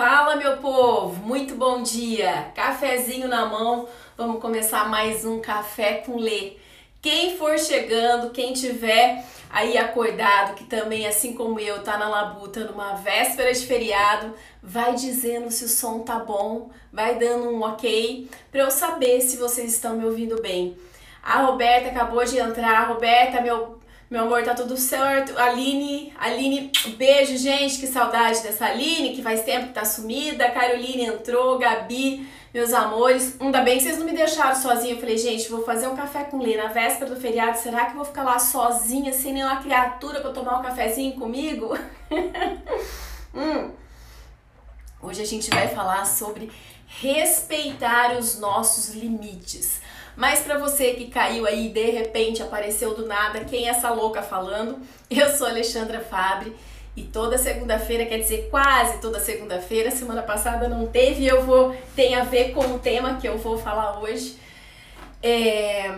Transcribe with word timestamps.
Fala, 0.00 0.34
meu 0.34 0.56
povo! 0.56 1.26
Muito 1.26 1.54
bom 1.56 1.82
dia! 1.82 2.50
Cafezinho 2.54 3.28
na 3.28 3.44
mão, 3.44 3.86
vamos 4.16 4.40
começar 4.40 4.88
mais 4.88 5.26
um 5.26 5.42
Café 5.42 5.96
com 5.96 6.16
Lê. 6.16 6.54
Quem 7.02 7.36
for 7.36 7.58
chegando, 7.58 8.30
quem 8.30 8.54
tiver 8.54 9.22
aí 9.50 9.76
acordado, 9.76 10.54
que 10.54 10.64
também, 10.64 11.06
assim 11.06 11.34
como 11.34 11.60
eu, 11.60 11.82
tá 11.82 11.98
na 11.98 12.08
labuta 12.08 12.60
numa 12.60 12.94
véspera 12.94 13.52
de 13.52 13.66
feriado, 13.66 14.32
vai 14.62 14.94
dizendo 14.94 15.50
se 15.50 15.66
o 15.66 15.68
som 15.68 15.98
tá 15.98 16.18
bom, 16.18 16.70
vai 16.90 17.16
dando 17.16 17.50
um 17.50 17.60
ok, 17.62 18.26
para 18.50 18.62
eu 18.62 18.70
saber 18.70 19.20
se 19.20 19.36
vocês 19.36 19.70
estão 19.70 19.98
me 19.98 20.06
ouvindo 20.06 20.40
bem. 20.40 20.78
A 21.22 21.42
Roberta 21.42 21.90
acabou 21.90 22.24
de 22.24 22.38
entrar. 22.38 22.88
Roberta, 22.88 23.42
meu 23.42 23.78
meu 24.10 24.22
amor, 24.22 24.42
tá 24.42 24.54
tudo 24.54 24.76
certo. 24.76 25.38
Aline, 25.38 26.12
Aline, 26.18 26.72
beijo, 26.96 27.36
gente. 27.36 27.78
Que 27.78 27.86
saudade 27.86 28.42
dessa 28.42 28.66
Aline, 28.66 29.14
que 29.14 29.22
faz 29.22 29.44
tempo 29.44 29.68
que 29.68 29.74
tá 29.74 29.84
sumida. 29.84 30.50
Caroline 30.50 31.04
entrou, 31.04 31.56
Gabi, 31.58 32.28
meus 32.52 32.72
amores. 32.72 33.36
Ainda 33.40 33.60
bem 33.60 33.78
que 33.78 33.84
vocês 33.84 33.98
não 33.98 34.04
me 34.04 34.12
deixaram 34.12 34.60
sozinha. 34.60 34.94
Eu 34.94 34.98
falei, 34.98 35.16
gente, 35.16 35.48
vou 35.48 35.62
fazer 35.62 35.86
um 35.86 35.94
café 35.94 36.24
com 36.24 36.42
Lê 36.42 36.56
na 36.56 36.66
véspera 36.66 37.08
do 37.08 37.20
feriado. 37.20 37.56
Será 37.56 37.84
que 37.84 37.92
eu 37.92 37.96
vou 37.98 38.04
ficar 38.04 38.24
lá 38.24 38.36
sozinha, 38.40 39.12
sem 39.12 39.32
nenhuma 39.32 39.62
criatura 39.62 40.20
pra 40.20 40.32
tomar 40.32 40.58
um 40.58 40.62
cafezinho 40.62 41.12
comigo? 41.12 41.78
hum. 43.32 43.70
Hoje 45.00 45.22
a 45.22 45.26
gente 45.26 45.48
vai 45.50 45.68
falar 45.68 46.04
sobre 46.04 46.50
respeitar 46.88 48.18
os 48.18 48.40
nossos 48.40 48.92
limites. 48.92 49.80
Mas 50.20 50.40
para 50.40 50.58
você 50.58 50.92
que 50.92 51.06
caiu 51.06 51.46
aí 51.46 51.70
de 51.70 51.90
repente 51.92 52.42
apareceu 52.42 52.94
do 52.94 53.06
nada, 53.06 53.42
quem 53.46 53.66
é 53.66 53.70
essa 53.70 53.88
louca 53.88 54.20
falando? 54.20 54.78
Eu 55.08 55.30
sou 55.30 55.46
Alexandra 55.46 55.98
Fabre 55.98 56.54
e 56.94 57.04
toda 57.04 57.38
segunda-feira, 57.38 58.04
quer 58.04 58.18
dizer, 58.18 58.48
quase 58.50 59.00
toda 59.00 59.18
segunda-feira, 59.18 59.90
semana 59.90 60.20
passada 60.20 60.68
não 60.68 60.86
teve, 60.86 61.26
eu 61.26 61.46
vou 61.46 61.74
tem 61.96 62.16
a 62.16 62.24
ver 62.24 62.52
com 62.52 62.60
o 62.60 62.78
tema 62.78 63.16
que 63.16 63.26
eu 63.26 63.38
vou 63.38 63.56
falar 63.56 63.98
hoje. 63.98 64.36
É, 65.22 65.90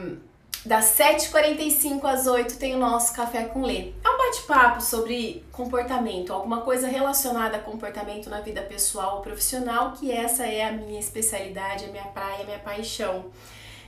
das 0.65 0.97
7h45 0.97 2.05
às 2.05 2.29
8 2.29 2.59
tem 2.59 2.77
o 2.77 2.79
nosso 2.79 3.13
Café 3.17 3.47
com 3.47 3.63
Lê. 3.63 3.91
É 4.05 4.09
um 4.09 4.19
bate-papo 4.19 4.81
sobre 4.81 5.45
comportamento, 5.51 6.33
alguma 6.33 6.61
coisa 6.61 6.87
relacionada 6.87 7.57
a 7.57 7.61
comportamento 7.61 8.31
na 8.31 8.41
vida 8.41 8.63
pessoal 8.63 9.17
ou 9.17 9.23
profissional, 9.23 9.95
que 9.95 10.13
essa 10.13 10.47
é 10.47 10.63
a 10.63 10.71
minha 10.71 11.01
especialidade, 11.01 11.87
a 11.87 11.89
minha 11.89 12.05
praia, 12.05 12.43
a 12.43 12.45
minha 12.45 12.61
paixão. 12.61 13.25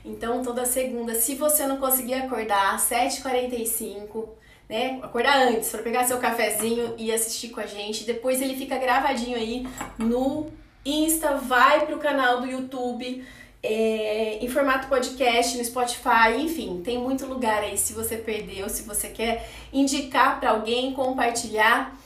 Então, 0.05 0.43
toda 0.43 0.67
segunda, 0.67 1.15
se 1.15 1.35
você 1.35 1.67
não 1.67 1.79
conseguir 1.79 2.15
acordar 2.15 2.75
às 2.75 2.83
7h45, 2.83 4.29
né? 4.69 4.99
Acordar 5.03 5.49
antes 5.49 5.71
para 5.71 5.83
pegar 5.83 6.05
seu 6.05 6.19
cafezinho 6.19 6.95
e 6.97 7.13
assistir 7.13 7.49
com 7.49 7.61
a 7.61 7.67
gente. 7.67 8.05
Depois 8.05 8.41
ele 8.41 8.57
fica 8.57 8.79
gravadinho 8.79 9.37
aí 9.37 9.67
no 9.99 10.47
Insta, 10.85 11.37
vai 11.37 11.87
pro 11.87 11.99
canal 11.99 12.41
do 12.41 12.47
YouTube, 12.47 13.25
é, 13.63 14.39
em 14.43 14.49
formato 14.49 14.89
podcast, 14.89 15.57
no 15.57 15.65
Spotify, 15.65 16.37
enfim, 16.39 16.83
tem 16.85 16.99
muito 16.99 17.25
lugar 17.25 17.63
aí 17.63 17.79
se 17.79 17.95
você 17.95 18.17
perdeu, 18.19 18.69
se 18.69 18.83
você 18.83 19.09
quer 19.09 19.49
indicar 19.73 20.39
para 20.39 20.51
alguém, 20.51 20.93
compartilhar. 20.93 21.97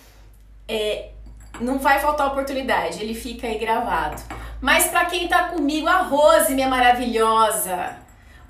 É, 0.69 1.11
não 1.61 1.79
vai 1.79 1.99
faltar 1.99 2.29
oportunidade, 2.29 3.03
ele 3.03 3.15
fica 3.15 3.49
aí 3.49 3.59
gravado. 3.59 4.23
Mas 4.61 4.89
para 4.89 5.07
quem 5.07 5.29
tá 5.29 5.49
comigo, 5.49 5.87
a 5.87 5.99
Rose, 5.99 6.55
minha 6.55 6.69
maravilhosa. 6.69 7.97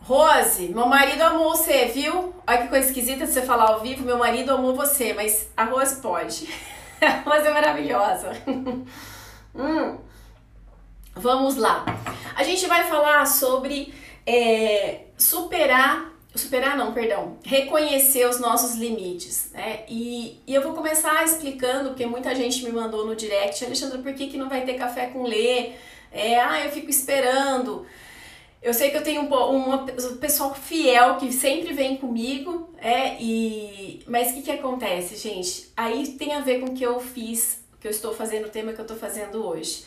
Rose, 0.01 0.69
meu 0.69 0.87
marido 0.87 1.23
amou 1.23 1.51
você, 1.51 1.87
viu? 1.87 2.35
Olha 2.47 2.63
que 2.63 2.69
coisa 2.69 2.89
esquisita 2.89 3.27
de 3.27 3.33
você 3.33 3.43
falar 3.43 3.69
ao 3.69 3.81
vivo, 3.81 4.05
meu 4.05 4.17
marido 4.17 4.53
amou 4.53 4.75
você, 4.75 5.13
mas 5.13 5.49
a 5.57 5.65
Rose 5.65 6.01
pode. 6.01 6.49
a 7.03 7.29
Rose 7.29 7.47
é 7.47 7.53
maravilhosa. 7.53 8.31
hum. 9.55 9.99
Vamos 11.15 11.57
lá. 11.57 11.85
A 12.35 12.43
gente 12.43 12.67
vai 12.67 12.85
falar 12.85 13.27
sobre 13.27 13.93
é, 14.25 15.01
superar 15.17 16.09
superar 16.35 16.77
não, 16.77 16.93
perdão, 16.93 17.37
reconhecer 17.45 18.27
os 18.29 18.39
nossos 18.39 18.77
limites, 18.77 19.51
né? 19.53 19.85
E, 19.89 20.41
e 20.47 20.55
eu 20.55 20.63
vou 20.63 20.73
começar 20.73 21.25
explicando, 21.25 21.91
porque 21.91 22.07
muita 22.07 22.35
gente 22.35 22.65
me 22.65 22.71
mandou 22.71 23.05
no 23.05 23.17
direct, 23.17 23.65
Alexandre, 23.65 23.99
por 23.99 24.15
que, 24.15 24.29
que 24.29 24.37
não 24.37 24.49
vai 24.49 24.63
ter 24.63 24.75
café 24.75 25.07
com 25.07 25.25
lê? 25.25 25.73
É, 26.11 26.39
ah, 26.41 26.65
eu 26.65 26.71
fico 26.71 26.91
esperando. 26.91 27.87
Eu 28.61 28.75
sei 28.75 28.91
que 28.91 28.97
eu 28.97 29.03
tenho 29.03 29.23
um, 29.23 29.75
um 29.75 29.87
pessoal 30.17 30.55
fiel 30.55 31.17
que 31.17 31.33
sempre 31.33 31.73
vem 31.73 31.97
comigo, 31.97 32.71
é, 32.79 33.17
e 33.21 34.03
mas 34.07 34.31
o 34.31 34.35
que, 34.35 34.43
que 34.43 34.51
acontece, 34.51 35.17
gente? 35.17 35.71
Aí 35.77 36.09
tem 36.19 36.35
a 36.35 36.41
ver 36.41 36.61
com 36.61 36.67
o 36.67 36.75
que 36.75 36.85
eu 36.85 36.99
fiz, 36.99 37.63
que 37.81 37.87
eu 37.87 37.91
estou 37.91 38.13
fazendo, 38.13 38.47
o 38.47 38.51
tema 38.51 38.73
que 38.73 38.81
eu 38.81 38.85
estou 38.85 38.97
fazendo 38.97 39.47
hoje. 39.47 39.85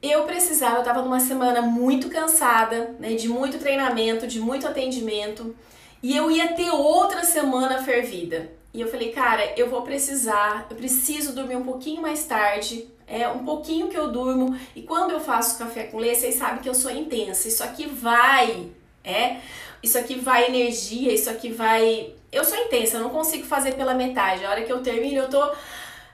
Eu 0.00 0.24
precisava, 0.24 0.76
eu 0.76 0.80
estava 0.80 1.02
numa 1.02 1.20
semana 1.20 1.60
muito 1.60 2.08
cansada, 2.08 2.94
né, 2.98 3.14
de 3.14 3.28
muito 3.28 3.58
treinamento, 3.58 4.26
de 4.26 4.40
muito 4.40 4.66
atendimento, 4.66 5.54
e 6.02 6.16
eu 6.16 6.30
ia 6.30 6.54
ter 6.54 6.70
outra 6.70 7.24
semana 7.24 7.82
fervida. 7.82 8.50
E 8.72 8.80
eu 8.80 8.88
falei, 8.88 9.10
cara, 9.10 9.52
eu 9.56 9.68
vou 9.68 9.82
precisar, 9.82 10.66
eu 10.70 10.76
preciso 10.76 11.34
dormir 11.34 11.56
um 11.56 11.64
pouquinho 11.64 12.00
mais 12.00 12.24
tarde, 12.24 12.88
é 13.10 13.28
um 13.28 13.44
pouquinho 13.44 13.88
que 13.88 13.98
eu 13.98 14.12
durmo. 14.12 14.56
E 14.74 14.82
quando 14.82 15.10
eu 15.10 15.20
faço 15.20 15.58
café 15.58 15.84
com 15.84 15.98
leite, 15.98 16.20
vocês 16.20 16.36
sabem 16.36 16.62
que 16.62 16.68
eu 16.68 16.74
sou 16.74 16.90
intensa. 16.92 17.48
Isso 17.48 17.64
aqui 17.64 17.86
vai, 17.86 18.68
é, 19.02 19.38
isso 19.82 19.98
aqui 19.98 20.14
vai 20.14 20.46
energia, 20.46 21.12
isso 21.12 21.28
aqui 21.28 21.50
vai. 21.50 22.14
Eu 22.30 22.44
sou 22.44 22.56
intensa, 22.56 22.96
eu 22.96 23.02
não 23.02 23.10
consigo 23.10 23.44
fazer 23.44 23.74
pela 23.74 23.94
metade. 23.94 24.44
A 24.44 24.50
hora 24.50 24.62
que 24.62 24.72
eu 24.72 24.80
termino, 24.80 25.22
eu 25.22 25.28
tô 25.28 25.42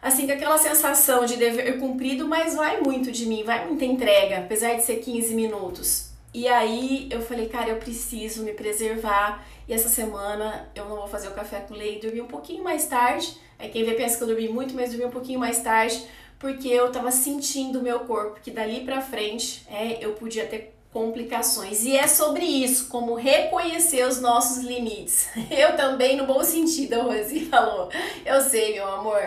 assim 0.00 0.26
com 0.26 0.32
aquela 0.32 0.56
sensação 0.56 1.26
de 1.26 1.36
dever 1.36 1.78
cumprido, 1.78 2.26
mas 2.26 2.54
vai 2.54 2.80
muito 2.80 3.12
de 3.12 3.26
mim, 3.26 3.42
vai 3.44 3.66
muita 3.66 3.84
entrega, 3.84 4.38
apesar 4.38 4.74
de 4.74 4.82
ser 4.82 4.96
15 4.96 5.34
minutos. 5.34 6.10
E 6.32 6.48
aí 6.48 7.08
eu 7.10 7.20
falei, 7.20 7.48
cara, 7.48 7.70
eu 7.70 7.76
preciso 7.76 8.42
me 8.42 8.52
preservar. 8.52 9.44
E 9.68 9.72
essa 9.72 9.88
semana 9.88 10.68
eu 10.74 10.84
não 10.86 10.96
vou 10.96 11.08
fazer 11.08 11.28
o 11.28 11.32
café 11.32 11.60
com 11.60 11.74
leite, 11.74 12.06
dormi 12.06 12.20
um 12.20 12.26
pouquinho 12.26 12.62
mais 12.62 12.86
tarde. 12.86 13.36
Aí 13.58 13.68
quem 13.68 13.84
vê 13.84 13.92
pensa 13.94 14.16
que 14.16 14.22
eu 14.22 14.28
dormi 14.28 14.48
muito, 14.48 14.74
mas 14.74 14.90
dormi 14.90 15.06
um 15.06 15.10
pouquinho 15.10 15.40
mais 15.40 15.60
tarde, 15.60 16.06
porque 16.46 16.68
eu 16.68 16.92
tava 16.92 17.10
sentindo 17.10 17.80
o 17.80 17.82
meu 17.82 17.98
corpo 18.00 18.38
que 18.40 18.52
dali 18.52 18.82
pra 18.82 19.00
frente 19.00 19.66
é, 19.68 19.98
eu 20.00 20.12
podia 20.12 20.46
ter 20.46 20.76
complicações. 20.92 21.84
E 21.84 21.96
é 21.96 22.06
sobre 22.06 22.44
isso, 22.44 22.86
como 22.86 23.16
reconhecer 23.16 24.06
os 24.06 24.20
nossos 24.20 24.62
limites. 24.62 25.26
Eu 25.50 25.76
também, 25.76 26.16
no 26.16 26.24
bom 26.24 26.44
sentido, 26.44 26.94
a 26.94 27.02
Rosi 27.02 27.46
falou. 27.50 27.90
Eu 28.24 28.40
sei, 28.40 28.74
meu 28.74 28.86
amor. 28.86 29.20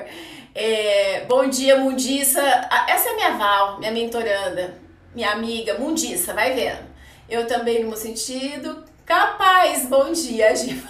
É, 0.56 1.26
bom 1.28 1.50
dia, 1.50 1.76
Mundiça. 1.76 2.42
Essa 2.88 3.10
é 3.10 3.16
minha 3.16 3.32
Val, 3.32 3.80
minha 3.80 3.92
mentoranda, 3.92 4.80
minha 5.14 5.32
amiga, 5.32 5.78
Mundiça, 5.78 6.34
vai 6.34 6.56
vendo. 6.56 6.88
Eu 7.30 7.46
também, 7.46 7.82
no 7.82 7.90
meu 7.90 7.98
sentido, 7.98 8.82
capaz. 9.06 9.86
Bom 9.88 10.14
dia, 10.14 10.56
Gi. 10.56 10.82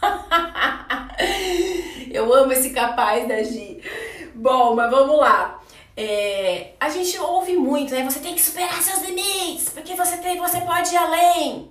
Eu 2.10 2.32
amo 2.32 2.52
esse 2.52 2.70
capaz 2.70 3.28
da 3.28 3.42
Gi. 3.42 3.82
Bom, 4.38 4.76
mas 4.76 4.88
vamos 4.88 5.18
lá. 5.18 5.60
É, 5.96 6.74
a 6.78 6.88
gente 6.88 7.18
ouve 7.18 7.56
muito, 7.56 7.92
né? 7.92 8.04
Você 8.04 8.20
tem 8.20 8.36
que 8.36 8.40
superar 8.40 8.80
seus 8.80 9.02
limites, 9.02 9.70
porque 9.70 9.96
você 9.96 10.16
tem, 10.18 10.38
você 10.38 10.60
pode 10.60 10.94
ir 10.94 10.96
além. 10.96 11.68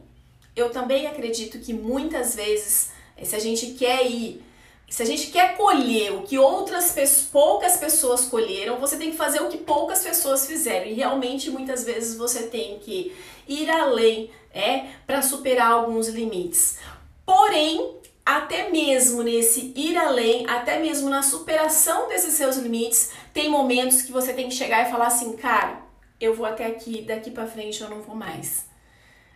Eu 0.54 0.70
também 0.70 1.08
acredito 1.08 1.60
que 1.60 1.74
muitas 1.74 2.36
vezes, 2.36 2.92
se 3.24 3.34
a 3.34 3.40
gente 3.40 3.68
quer 3.68 4.06
ir 4.06 4.44
se 4.90 5.04
a 5.04 5.06
gente 5.06 5.28
quer 5.28 5.58
colher 5.58 6.14
o 6.14 6.22
que 6.22 6.38
outras 6.38 6.96
poucas 7.30 7.76
pessoas 7.76 8.26
colheram, 8.26 8.80
você 8.80 8.96
tem 8.96 9.12
que 9.12 9.18
fazer 9.18 9.42
o 9.42 9.50
que 9.50 9.58
poucas 9.58 10.02
pessoas 10.02 10.48
fizeram. 10.48 10.86
E 10.88 10.94
realmente 10.94 11.50
muitas 11.50 11.84
vezes 11.84 12.18
você 12.18 12.44
tem 12.44 12.80
que 12.80 13.14
ir 13.50 13.70
além, 13.70 14.30
é, 14.54 14.86
para 15.06 15.22
superar 15.22 15.72
alguns 15.72 16.08
limites. 16.08 16.78
Porém, 17.26 17.98
até 18.28 18.70
mesmo 18.70 19.24
nesse 19.24 19.72
ir 19.74 19.96
além, 19.96 20.46
até 20.50 20.78
mesmo 20.80 21.10
na 21.10 21.24
superação 21.24 22.10
desses 22.10 22.34
seus 22.34 22.58
limites, 22.58 23.14
tem 23.34 23.50
momentos 23.50 24.02
que 24.02 24.12
você 24.12 24.34
tem 24.34 24.50
que 24.50 24.54
chegar 24.54 24.86
e 24.86 24.92
falar 24.92 25.08
assim, 25.08 25.38
cara, 25.38 25.82
eu 26.19 26.36
vou 26.36 26.46
até 26.46 26.66
aqui, 26.66 27.04
daqui 27.04 27.31
para 27.31 27.48
frente 27.48 27.81
eu 27.81 27.90
não 27.90 28.01
vou 28.01 28.13
mais. 28.13 28.66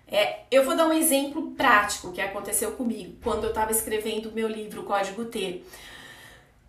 É, 0.06 0.42
eu 0.52 0.66
vou 0.66 0.76
dar 0.76 0.88
um 0.88 0.92
exemplo 0.92 1.52
prático 1.52 2.12
que 2.12 2.20
aconteceu 2.20 2.74
comigo 2.74 3.16
quando 3.24 3.46
eu 3.46 3.52
estava 3.52 3.72
escrevendo 3.72 4.28
o 4.28 4.34
meu 4.34 4.50
livro 4.50 4.84
Código 4.84 5.24
T. 5.24 5.64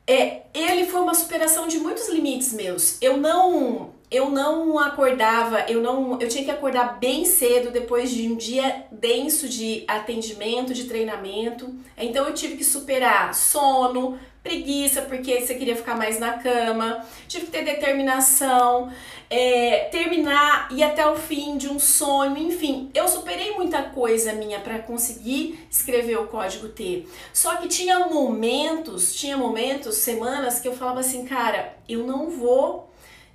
É, 0.07 0.43
ele 0.53 0.87
foi 0.87 1.01
uma 1.01 1.15
superação 1.15 1.69
de 1.69 1.79
muitos 1.79 2.09
limites 2.09 2.53
meus. 2.53 3.01
Eu 3.01 3.17
não 3.17 3.93
eu 4.13 4.29
não 4.29 4.79
acordava, 4.79 5.65
eu 5.71 5.81
não, 5.81 6.21
eu 6.21 6.29
tinha 6.29 6.45
que 6.45 6.51
acordar 6.51 6.99
bem 6.99 7.25
cedo 7.25 7.71
depois 7.71 8.11
de 8.11 8.29
um 8.29 8.37
dia 8.37 8.85
denso 8.93 9.49
de 9.49 9.85
atendimento, 9.89 10.75
de 10.75 10.85
treinamento. 10.85 11.75
Então 11.97 12.27
eu 12.27 12.35
tive 12.35 12.59
que 12.59 12.65
superar 12.65 13.35
sono, 13.35 14.19
preguiça 14.43 15.03
porque 15.03 15.41
você 15.41 15.55
queria 15.55 15.77
ficar 15.77 15.97
mais 15.97 16.19
na 16.19 16.35
cama, 16.35 17.05
tive 17.29 17.47
que 17.47 17.53
ter 17.53 17.65
determinação, 17.65 18.93
é, 19.31 19.89
terminar 19.91 20.69
e 20.71 20.83
até 20.83 21.07
o 21.07 21.17
fim 21.17 21.57
de 21.57 21.69
um 21.69 21.79
sonho, 21.79 22.37
enfim, 22.37 22.91
eu 22.93 23.09
superei 23.09 23.53
muita 23.53 23.83
coisa 23.83 24.33
minha 24.33 24.61
para 24.61 24.81
conseguir 24.81 25.67
escrever 25.71 26.19
o 26.19 26.27
código 26.27 26.69
T. 26.69 27.07
Só 27.33 27.57
que 27.57 27.69
tinha 27.69 28.01
momentos, 28.01 29.15
tinha 29.15 29.37
momentos, 29.37 29.97
semanas 29.97 30.61
que 30.61 30.69
eu 30.69 30.77
falava 30.77 31.01
assim, 31.01 31.25
cara, 31.25 31.75
eu 31.89 32.07
não 32.07 32.29
vou 32.29 32.92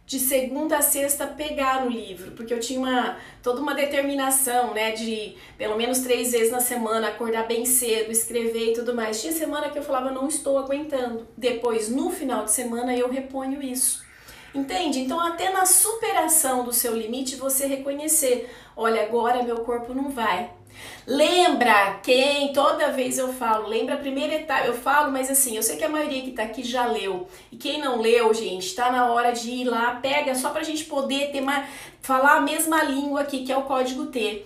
de 0.08 0.20
segunda 0.22 0.78
a 0.78 0.82
sexta 0.82 1.28
pegar 1.28 1.84
no 1.84 1.92
livro, 1.92 2.32
porque 2.32 2.54
eu 2.54 2.62
tinha 2.62 2.80
uma, 2.80 3.18
toda 3.44 3.60
uma 3.62 3.76
determinação, 3.76 4.74
né, 4.74 4.92
de 4.92 5.36
pelo 5.58 5.76
menos 5.76 6.00
três 6.00 6.32
vezes 6.32 6.50
na 6.50 6.62
semana 6.62 7.10
acordar 7.10 7.46
bem 7.46 7.66
cedo, 7.66 8.10
escrever 8.10 8.72
e 8.72 8.74
tudo 8.74 8.96
mais. 8.96 9.22
Tinha 9.22 9.34
semana 9.34 9.70
que 9.70 9.78
eu 9.78 9.84
falava, 9.84 10.10
não 10.10 10.30
estou 10.30 10.58
aguentando. 10.58 11.28
Depois, 11.36 11.90
no 11.90 12.10
final 12.10 12.46
de 12.46 12.52
semana, 12.52 12.96
eu 12.96 13.10
reponho 13.10 13.62
isso. 13.62 14.07
Entende? 14.58 15.02
Então, 15.02 15.20
até 15.20 15.52
na 15.52 15.68
superação 15.68 16.64
do 16.64 16.74
seu 16.74 16.96
limite, 16.96 17.36
você 17.36 17.68
reconhecer: 17.68 18.50
olha, 18.76 19.04
agora 19.04 19.44
meu 19.44 19.58
corpo 19.58 19.94
não 19.94 20.10
vai. 20.10 20.50
Lembra 21.06 22.00
quem 22.04 22.52
toda 22.54 22.92
vez 22.92 23.18
eu 23.18 23.34
falo, 23.34 23.68
lembra 23.68 23.96
a 23.96 24.00
primeira 24.00 24.36
etapa, 24.36 24.68
eu 24.68 24.74
falo, 24.74 25.12
mas 25.12 25.30
assim, 25.30 25.56
eu 25.56 25.64
sei 25.64 25.78
que 25.78 25.84
a 25.84 25.90
maioria 25.90 26.22
que 26.22 26.32
tá 26.32 26.44
aqui 26.44 26.64
já 26.64 26.86
leu. 26.86 27.28
E 27.52 27.56
quem 27.56 27.80
não 27.80 28.02
leu, 28.02 28.34
gente, 28.34 28.76
tá 28.76 28.92
na 28.92 29.12
hora 29.12 29.32
de 29.32 29.50
ir 29.50 29.66
lá, 29.66 29.96
pega 29.96 30.36
só 30.36 30.50
pra 30.50 30.64
gente 30.64 30.86
poder 30.86 31.32
ter 31.32 31.42
uma, 31.42 31.66
falar 32.02 32.38
a 32.38 32.42
mesma 32.42 32.84
língua 32.84 33.22
aqui, 33.22 33.44
que 33.44 33.52
é 33.52 33.58
o 33.58 33.64
código 33.64 34.08
T. 34.08 34.44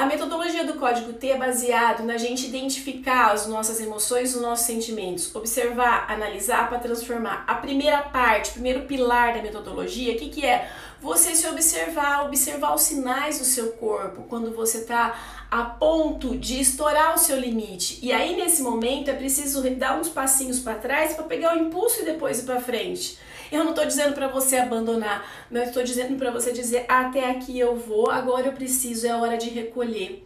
A 0.00 0.06
metodologia 0.06 0.64
do 0.64 0.78
código 0.78 1.12
T 1.12 1.28
é 1.28 1.36
baseado 1.36 2.02
na 2.02 2.16
gente 2.16 2.46
identificar 2.46 3.32
as 3.32 3.46
nossas 3.46 3.78
emoções, 3.82 4.34
os 4.34 4.40
nossos 4.40 4.64
sentimentos, 4.64 5.36
observar, 5.36 6.10
analisar 6.10 6.70
para 6.70 6.78
transformar. 6.78 7.44
A 7.46 7.56
primeira 7.56 8.00
parte, 8.00 8.52
primeiro 8.52 8.86
pilar 8.86 9.34
da 9.34 9.42
metodologia, 9.42 10.14
o 10.14 10.16
que, 10.16 10.30
que 10.30 10.46
é? 10.46 10.72
Você 11.02 11.34
se 11.34 11.46
observar, 11.46 12.24
observar 12.24 12.74
os 12.74 12.80
sinais 12.80 13.40
do 13.40 13.44
seu 13.44 13.72
corpo 13.72 14.24
quando 14.26 14.56
você 14.56 14.78
está 14.78 15.39
a 15.50 15.64
ponto 15.64 16.36
de 16.36 16.60
estourar 16.60 17.14
o 17.14 17.18
seu 17.18 17.38
limite. 17.38 17.98
E 18.02 18.12
aí 18.12 18.36
nesse 18.36 18.62
momento 18.62 19.10
é 19.10 19.14
preciso 19.14 19.68
dar 19.70 19.98
uns 19.98 20.08
passinhos 20.08 20.60
para 20.60 20.74
trás 20.74 21.14
para 21.14 21.24
pegar 21.24 21.56
o 21.56 21.58
impulso 21.58 22.02
e 22.02 22.04
depois 22.04 22.38
ir 22.38 22.44
para 22.44 22.60
frente. 22.60 23.18
Eu 23.50 23.64
não 23.64 23.70
estou 23.70 23.84
dizendo 23.84 24.14
para 24.14 24.28
você 24.28 24.58
abandonar, 24.58 25.28
mas 25.50 25.68
estou 25.68 25.82
dizendo 25.82 26.16
para 26.16 26.30
você 26.30 26.52
dizer 26.52 26.84
até 26.88 27.30
aqui 27.30 27.58
eu 27.58 27.74
vou, 27.74 28.08
agora 28.08 28.46
eu 28.46 28.52
preciso, 28.52 29.08
é 29.08 29.14
hora 29.14 29.36
de 29.36 29.50
recolher. 29.50 30.24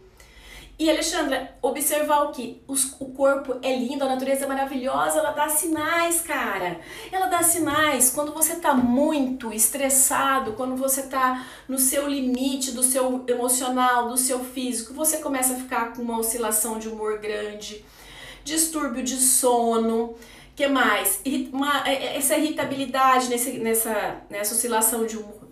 E 0.77 0.89
Alexandra, 0.89 1.55
observar 1.61 2.23
o 2.23 2.31
que? 2.31 2.61
O 2.67 3.05
corpo 3.13 3.57
é 3.61 3.73
lindo, 3.73 4.03
a 4.03 4.09
natureza 4.09 4.43
é 4.43 4.47
maravilhosa, 4.47 5.19
ela 5.19 5.31
dá 5.31 5.47
sinais, 5.47 6.19
cara. 6.19 6.81
Ela 7.09 7.27
dá 7.27 7.41
sinais. 7.41 8.09
Quando 8.09 8.33
você 8.33 8.57
tá 8.57 8.73
muito 8.73 9.53
estressado, 9.53 10.51
quando 10.51 10.75
você 10.75 11.03
tá 11.03 11.45
no 11.65 11.79
seu 11.79 12.09
limite 12.09 12.71
do 12.71 12.83
seu 12.83 13.23
emocional, 13.25 14.09
do 14.09 14.17
seu 14.17 14.43
físico, 14.43 14.93
você 14.93 15.19
começa 15.19 15.53
a 15.53 15.57
ficar 15.57 15.93
com 15.93 16.01
uma 16.01 16.19
oscilação 16.19 16.77
de 16.77 16.89
humor 16.89 17.19
grande, 17.19 17.85
distúrbio 18.43 19.01
de 19.01 19.15
sono. 19.15 20.15
que 20.57 20.67
mais? 20.67 21.21
Uma, 21.53 21.87
é, 21.87 21.93
é, 21.93 22.17
essa 22.17 22.35
irritabilidade 22.37 23.29
nesse, 23.29 23.59
nessa, 23.59 24.17
nessa 24.29 24.53
oscilação 24.53 25.05
de 25.05 25.15
humor 25.15 25.44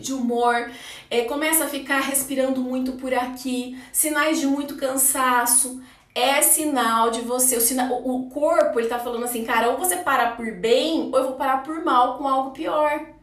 de 0.00 0.12
humor, 0.12 0.70
é, 1.10 1.22
começa 1.22 1.64
a 1.64 1.68
ficar 1.68 2.00
respirando 2.00 2.60
muito 2.60 2.92
por 2.92 3.12
aqui, 3.12 3.78
sinais 3.92 4.40
de 4.40 4.46
muito 4.46 4.76
cansaço, 4.76 5.80
é 6.14 6.42
sinal 6.42 7.10
de 7.10 7.20
você, 7.20 7.56
o, 7.56 7.60
sinal, 7.60 8.02
o 8.04 8.28
corpo 8.28 8.80
ele 8.80 8.88
tá 8.88 8.98
falando 8.98 9.24
assim, 9.24 9.44
cara, 9.44 9.70
ou 9.70 9.78
você 9.78 9.96
para 9.96 10.32
por 10.32 10.50
bem, 10.52 11.10
ou 11.12 11.18
eu 11.18 11.24
vou 11.28 11.32
parar 11.34 11.62
por 11.62 11.84
mal 11.84 12.18
com 12.18 12.26
algo 12.26 12.50
pior. 12.50 13.18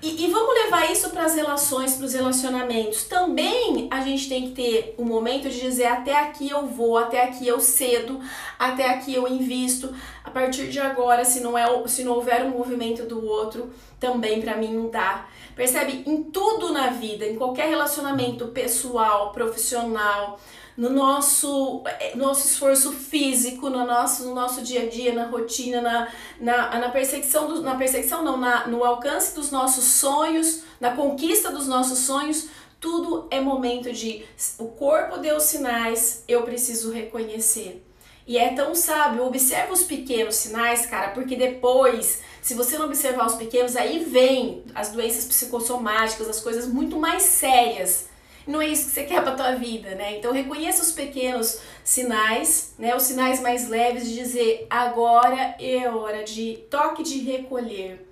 E, 0.00 0.24
e 0.24 0.30
vamos 0.30 0.54
levar 0.54 0.92
isso 0.92 1.10
para 1.10 1.24
as 1.24 1.34
relações, 1.34 1.96
para 1.96 2.06
os 2.06 2.14
relacionamentos. 2.14 3.04
Também 3.04 3.88
a 3.90 4.00
gente 4.00 4.28
tem 4.28 4.48
que 4.48 4.54
ter 4.54 4.94
o 4.96 5.02
um 5.02 5.04
momento 5.04 5.48
de 5.50 5.60
dizer 5.60 5.86
até 5.86 6.16
aqui 6.16 6.48
eu 6.48 6.66
vou, 6.66 6.96
até 6.96 7.24
aqui 7.24 7.46
eu 7.46 7.58
cedo, 7.58 8.20
até 8.58 8.88
aqui 8.90 9.12
eu 9.12 9.26
invisto. 9.26 9.92
A 10.22 10.30
partir 10.30 10.68
de 10.68 10.78
agora, 10.78 11.24
se 11.24 11.40
não, 11.40 11.58
é, 11.58 11.66
se 11.88 12.04
não 12.04 12.12
houver 12.12 12.44
um 12.44 12.50
movimento 12.50 13.02
do 13.06 13.26
outro, 13.26 13.72
também 13.98 14.40
para 14.40 14.56
mim 14.56 14.72
não 14.72 14.88
dá. 14.88 15.26
Percebe? 15.58 16.04
Em 16.06 16.22
tudo 16.22 16.72
na 16.72 16.90
vida, 16.90 17.26
em 17.26 17.34
qualquer 17.34 17.68
relacionamento 17.68 18.46
pessoal, 18.46 19.32
profissional, 19.32 20.38
no 20.76 20.88
nosso, 20.88 21.82
eh, 21.84 22.12
nosso 22.14 22.46
esforço 22.46 22.92
físico, 22.92 23.68
no 23.68 23.84
nosso, 23.84 24.22
no 24.22 24.36
nosso 24.36 24.62
dia 24.62 24.82
a 24.84 24.88
dia, 24.88 25.12
na 25.12 25.26
rotina, 25.26 25.80
na, 25.80 26.08
na, 26.40 26.78
na 26.78 26.88
perseguição, 26.90 27.48
do, 27.48 27.60
na 27.60 27.74
perseguição 27.74 28.22
não, 28.22 28.36
na, 28.36 28.68
no 28.68 28.84
alcance 28.84 29.34
dos 29.34 29.50
nossos 29.50 29.82
sonhos, 29.82 30.62
na 30.78 30.92
conquista 30.92 31.50
dos 31.50 31.66
nossos 31.66 31.98
sonhos, 31.98 32.48
tudo 32.78 33.26
é 33.28 33.40
momento 33.40 33.92
de 33.92 34.24
o 34.58 34.66
corpo 34.68 35.18
deu 35.18 35.40
sinais, 35.40 36.22
eu 36.28 36.42
preciso 36.44 36.92
reconhecer. 36.92 37.84
E 38.28 38.38
é 38.38 38.52
tão 38.54 38.76
sábio, 38.76 39.24
observa 39.24 39.72
os 39.72 39.82
pequenos 39.82 40.36
sinais, 40.36 40.86
cara, 40.86 41.08
porque 41.08 41.34
depois 41.34 42.20
se 42.48 42.54
você 42.54 42.78
não 42.78 42.86
observar 42.86 43.26
os 43.26 43.34
pequenos, 43.34 43.76
aí 43.76 44.02
vem 44.04 44.64
as 44.74 44.90
doenças 44.90 45.26
psicossomáticas, 45.26 46.26
as 46.30 46.40
coisas 46.40 46.66
muito 46.66 46.98
mais 46.98 47.22
sérias. 47.24 48.08
Não 48.46 48.62
é 48.62 48.68
isso 48.68 48.86
que 48.86 48.92
você 48.92 49.04
quer 49.04 49.22
para 49.22 49.36
tua 49.36 49.54
vida, 49.56 49.94
né? 49.94 50.16
Então 50.16 50.32
reconheça 50.32 50.82
os 50.82 50.90
pequenos 50.90 51.60
sinais, 51.84 52.72
né? 52.78 52.96
Os 52.96 53.02
sinais 53.02 53.42
mais 53.42 53.68
leves 53.68 54.08
de 54.08 54.14
dizer 54.14 54.66
agora 54.70 55.56
é 55.60 55.90
hora 55.90 56.24
de 56.24 56.64
toque 56.70 57.02
de 57.02 57.18
recolher. 57.18 58.08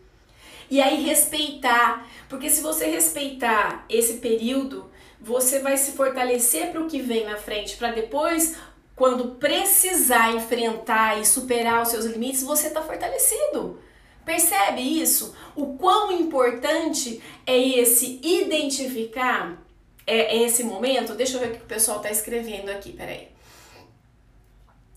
E 0.70 0.82
aí 0.82 1.02
respeitar, 1.02 2.06
porque 2.28 2.50
se 2.50 2.60
você 2.60 2.84
respeitar 2.90 3.86
esse 3.88 4.18
período, 4.18 4.90
você 5.18 5.60
vai 5.60 5.78
se 5.78 5.92
fortalecer 5.92 6.72
para 6.72 6.82
o 6.82 6.88
que 6.88 7.00
vem 7.00 7.24
na 7.24 7.38
frente, 7.38 7.78
para 7.78 7.90
depois 7.90 8.54
quando 8.94 9.36
precisar 9.36 10.34
enfrentar 10.34 11.18
e 11.18 11.24
superar 11.24 11.80
os 11.80 11.88
seus 11.88 12.04
limites, 12.04 12.42
você 12.42 12.68
tá 12.68 12.82
fortalecido. 12.82 13.85
Percebe 14.26 14.80
isso? 14.80 15.36
O 15.54 15.78
quão 15.78 16.10
importante 16.10 17.22
é 17.46 17.56
esse 17.56 18.20
identificar 18.24 19.56
é, 20.04 20.36
esse 20.38 20.64
momento? 20.64 21.14
Deixa 21.14 21.36
eu 21.36 21.40
ver 21.40 21.46
o 21.46 21.50
que 21.52 21.62
o 21.62 21.66
pessoal 21.66 21.98
está 21.98 22.10
escrevendo 22.10 22.68
aqui, 22.68 22.92
peraí. 22.92 23.28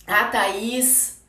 A 0.07 0.25
Thaís 0.25 1.21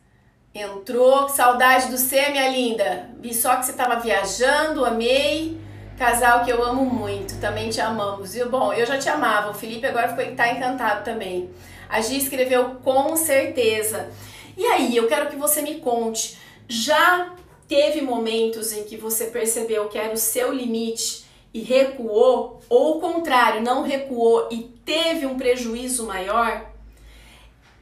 entrou. 0.55 1.29
Saudade 1.29 1.91
do 1.91 1.99
você, 1.99 2.31
minha 2.31 2.49
linda. 2.49 3.11
Vi 3.21 3.35
só 3.35 3.57
que 3.57 3.67
você 3.67 3.73
estava 3.73 4.01
viajando, 4.01 4.83
amei. 4.87 5.61
Casal 5.99 6.43
que 6.43 6.51
eu 6.51 6.65
amo 6.65 6.87
muito, 6.87 7.39
também 7.39 7.69
te 7.69 7.83
amamos. 7.83 8.35
E 8.35 8.43
bom, 8.47 8.73
eu 8.73 8.87
já 8.87 8.97
te 8.97 9.11
amava. 9.11 9.51
O 9.51 9.55
Felipe 9.55 9.87
agora 9.87 10.09
ficou 10.09 10.35
tá 10.35 10.51
encantado 10.51 11.05
também. 11.05 11.51
A 11.87 12.01
Gi 12.01 12.17
escreveu 12.17 12.77
com 12.77 13.15
certeza. 13.15 14.11
E 14.57 14.65
aí, 14.65 14.97
eu 14.97 15.07
quero 15.07 15.29
que 15.29 15.37
você 15.37 15.61
me 15.61 15.75
conte. 15.81 16.39
Já 16.67 17.35
Teve 17.71 18.01
momentos 18.01 18.73
em 18.73 18.83
que 18.83 18.97
você 18.97 19.27
percebeu 19.27 19.89
que 19.89 19.97
era 19.97 20.13
o 20.13 20.17
seu 20.17 20.53
limite 20.53 21.25
e 21.55 21.61
recuou, 21.61 22.61
ou 22.69 22.97
o 22.97 23.01
contrário, 23.01 23.63
não 23.63 23.85
recuou 23.85 24.49
e 24.51 24.63
teve 24.85 25.25
um 25.25 25.37
prejuízo 25.37 26.05
maior? 26.05 26.69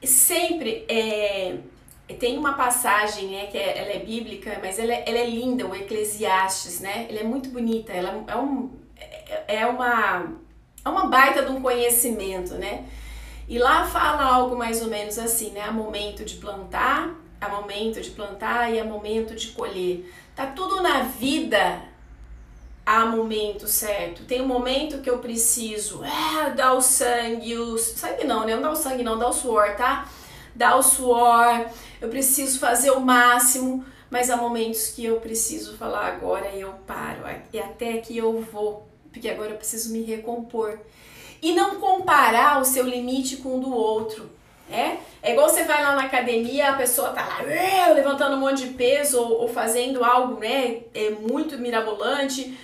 Sempre 0.04 0.84
é, 0.90 1.56
tem 2.18 2.36
uma 2.36 2.52
passagem, 2.52 3.28
né, 3.28 3.46
que 3.46 3.56
é, 3.56 3.78
ela 3.78 3.92
é 3.92 3.98
bíblica, 4.00 4.58
mas 4.60 4.78
ela 4.78 4.92
é, 4.92 5.04
ela 5.06 5.16
é 5.20 5.26
linda, 5.26 5.66
o 5.66 5.74
Eclesiastes, 5.74 6.80
né? 6.80 7.06
Ela 7.08 7.20
é 7.20 7.24
muito 7.24 7.48
bonita, 7.48 7.90
ela 7.90 8.26
é, 8.28 8.36
um, 8.36 8.70
é, 8.94 9.60
é 9.60 9.66
uma 9.66 10.34
é 10.84 10.88
uma 10.90 11.06
baita 11.06 11.42
de 11.42 11.50
um 11.50 11.62
conhecimento, 11.62 12.56
né? 12.56 12.84
E 13.48 13.58
lá 13.58 13.86
fala 13.86 14.22
algo 14.22 14.54
mais 14.54 14.82
ou 14.82 14.88
menos 14.88 15.18
assim, 15.18 15.48
né? 15.52 15.62
Há 15.62 15.72
momento 15.72 16.26
de 16.26 16.36
plantar, 16.36 17.18
há 17.40 17.49
momento 17.49 18.00
de 18.00 18.11
plantar 18.11 18.73
e 18.73 18.80
há 18.80 18.85
momento 18.85 19.35
de 19.35 19.49
colher. 19.49 20.12
Tá 20.35 20.47
tudo 20.47 20.83
na 20.83 21.02
vida 21.02 21.83
há 22.88 23.04
momento 23.04 23.68
certo. 23.68 24.25
Tem 24.25 24.40
um 24.40 24.47
momento 24.47 25.02
que 25.02 25.11
eu 25.11 25.18
preciso 25.18 26.02
é, 26.02 26.50
dar 26.50 26.73
o 26.73 26.80
sangue, 26.80 27.59
o 27.59 27.76
sangue 27.76 28.25
não, 28.25 28.47
né? 28.47 28.54
Não 28.54 28.62
dá 28.62 28.71
o 28.71 28.76
sangue 28.76 29.02
não, 29.02 29.18
dá 29.18 29.28
o 29.28 29.33
suor, 29.33 29.76
tá? 29.76 30.09
Dá 30.54 30.75
o 30.75 30.83
suor. 30.83 31.66
Eu 32.00 32.09
preciso 32.09 32.59
fazer 32.59 32.90
o 32.92 33.00
máximo, 33.00 33.85
mas 34.11 34.30
há 34.30 34.38
momentos 34.38 34.88
que 34.88 35.04
eu 35.04 35.21
preciso 35.21 35.76
falar 35.76 36.07
agora 36.07 36.47
eu 36.54 36.73
paro 36.87 37.25
e 37.52 37.59
até 37.59 37.99
que 37.99 38.16
eu 38.16 38.40
vou, 38.40 38.88
porque 39.12 39.28
agora 39.28 39.50
eu 39.50 39.57
preciso 39.57 39.92
me 39.92 40.02
recompor. 40.02 40.78
E 41.42 41.52
não 41.52 41.78
comparar 41.78 42.59
o 42.61 42.64
seu 42.64 42.85
limite 42.85 43.37
com 43.37 43.59
o 43.59 43.61
do 43.61 43.71
outro. 43.71 44.30
É? 44.70 44.98
É 45.22 45.32
igual 45.32 45.48
você 45.48 45.64
vai 45.64 45.82
lá 45.82 45.96
na 45.96 46.04
academia, 46.04 46.70
a 46.70 46.76
pessoa 46.76 47.10
tá 47.10 47.26
lá 47.26 47.88
levantando 47.92 48.37
um 48.37 48.40
monte 48.40 48.66
de 48.66 48.75
peso 48.75 49.20
ou, 49.20 49.42
ou, 49.42 49.48
fazendo 49.48 50.04
algo, 50.04 50.38
né, 50.38 50.82
é 50.94 51.10
muito 51.10 51.58
mirabolante. 51.58 52.56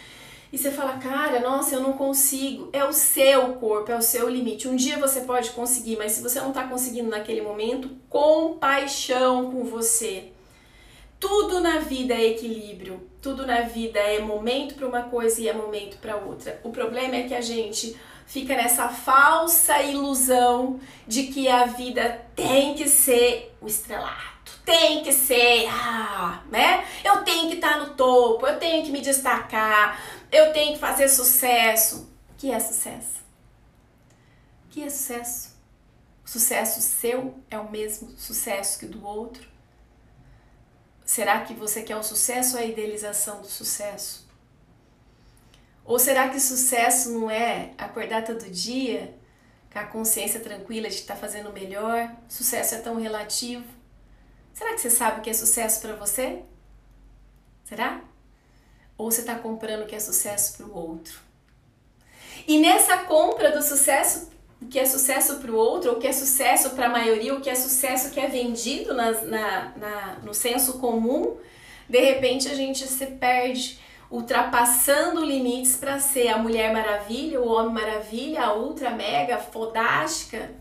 E 0.52 0.58
você 0.58 0.70
fala, 0.70 0.98
cara, 0.98 1.40
nossa, 1.40 1.74
eu 1.74 1.80
não 1.80 1.94
consigo. 1.94 2.68
É 2.72 2.84
o 2.84 2.92
seu 2.92 3.54
corpo, 3.54 3.90
é 3.90 3.96
o 3.96 4.02
seu 4.02 4.28
limite. 4.28 4.68
Um 4.68 4.76
dia 4.76 4.96
você 4.98 5.22
pode 5.22 5.50
conseguir, 5.50 5.96
mas 5.96 6.12
se 6.12 6.22
você 6.22 6.40
não 6.40 6.52
tá 6.52 6.62
conseguindo 6.68 7.10
naquele 7.10 7.42
momento, 7.42 7.90
compaixão 8.08 9.50
com 9.50 9.64
você. 9.64 10.26
Tudo 11.18 11.58
na 11.58 11.80
vida 11.80 12.14
é 12.14 12.26
equilíbrio. 12.26 13.02
Tudo 13.20 13.44
na 13.44 13.62
vida 13.62 13.98
é 13.98 14.20
momento 14.20 14.74
para 14.76 14.86
uma 14.86 15.02
coisa 15.02 15.40
e 15.40 15.48
é 15.48 15.52
momento 15.52 15.96
para 15.96 16.16
outra. 16.16 16.60
O 16.62 16.70
problema 16.70 17.16
é 17.16 17.24
que 17.24 17.34
a 17.34 17.40
gente 17.40 17.96
fica 18.26 18.56
nessa 18.56 18.88
falsa 18.88 19.82
ilusão 19.82 20.80
de 21.06 21.24
que 21.24 21.48
a 21.48 21.66
vida 21.66 22.24
tem 22.34 22.74
que 22.74 22.88
ser 22.88 23.56
o 23.60 23.66
estrelato, 23.66 24.60
tem 24.64 25.02
que 25.02 25.12
ser, 25.12 25.68
ah, 25.68 26.42
né? 26.50 26.86
Eu 27.04 27.22
tenho 27.22 27.48
que 27.48 27.56
estar 27.56 27.78
no 27.78 27.94
topo, 27.94 28.46
eu 28.46 28.58
tenho 28.58 28.84
que 28.84 28.90
me 28.90 29.00
destacar, 29.00 30.00
eu 30.32 30.52
tenho 30.52 30.74
que 30.74 30.78
fazer 30.78 31.08
sucesso. 31.08 32.10
O 32.30 32.34
que 32.36 32.50
é 32.50 32.58
sucesso? 32.58 33.22
O 34.66 34.68
que 34.70 34.82
é 34.82 34.90
sucesso? 34.90 35.54
O 36.24 36.28
sucesso 36.28 36.80
seu 36.80 37.38
é 37.50 37.58
o 37.58 37.70
mesmo 37.70 38.10
sucesso 38.16 38.78
que 38.78 38.86
o 38.86 38.88
do 38.88 39.06
outro? 39.06 39.46
Será 41.04 41.40
que 41.42 41.52
você 41.52 41.82
quer 41.82 41.96
o 41.96 42.02
sucesso 42.02 42.56
ou 42.56 42.62
a 42.62 42.66
idealização 42.66 43.42
do 43.42 43.46
sucesso? 43.46 44.23
Ou 45.84 45.98
será 45.98 46.30
que 46.30 46.40
sucesso 46.40 47.10
não 47.10 47.30
é 47.30 47.72
acordar 47.76 48.24
todo 48.24 48.50
dia 48.50 49.14
com 49.70 49.78
a 49.78 49.84
consciência 49.84 50.40
tranquila 50.40 50.88
de 50.88 50.94
estar 50.94 51.16
fazendo 51.16 51.52
melhor? 51.52 52.10
Sucesso 52.28 52.74
é 52.74 52.78
tão 52.78 52.98
relativo. 52.98 53.64
Será 54.54 54.72
que 54.72 54.80
você 54.80 54.90
sabe 54.90 55.18
o 55.18 55.22
que 55.22 55.30
é 55.30 55.34
sucesso 55.34 55.82
para 55.82 55.94
você? 55.94 56.42
Será? 57.64 58.00
Ou 58.96 59.10
você 59.10 59.20
está 59.20 59.34
comprando 59.34 59.82
o 59.82 59.86
que 59.86 59.94
é 59.94 60.00
sucesso 60.00 60.56
para 60.56 60.66
o 60.66 60.74
outro? 60.74 61.18
E 62.46 62.58
nessa 62.58 62.98
compra 62.98 63.50
do 63.50 63.62
sucesso, 63.62 64.30
o 64.62 64.66
que 64.66 64.78
é 64.78 64.86
sucesso 64.86 65.36
para 65.38 65.50
o 65.50 65.56
outro, 65.56 65.92
o 65.92 65.98
que 65.98 66.06
é 66.06 66.12
sucesso 66.12 66.70
para 66.70 66.86
a 66.86 66.90
maioria, 66.90 67.34
o 67.34 67.40
que 67.40 67.50
é 67.50 67.54
sucesso 67.54 68.10
que 68.10 68.20
é 68.20 68.28
vendido 68.28 68.94
na, 68.94 69.10
na, 69.22 69.72
na, 69.76 70.18
no 70.22 70.32
senso 70.32 70.78
comum, 70.78 71.36
de 71.88 72.00
repente 72.00 72.48
a 72.48 72.54
gente 72.54 72.86
se 72.86 73.06
perde 73.06 73.78
ultrapassando 74.14 75.24
limites 75.24 75.76
para 75.76 75.98
ser 75.98 76.28
a 76.28 76.38
Mulher 76.38 76.72
Maravilha, 76.72 77.40
o 77.40 77.48
Homem 77.48 77.74
Maravilha, 77.74 78.44
a 78.44 78.54
ultra 78.54 78.90
mega 78.90 79.38
fodástica. 79.38 80.52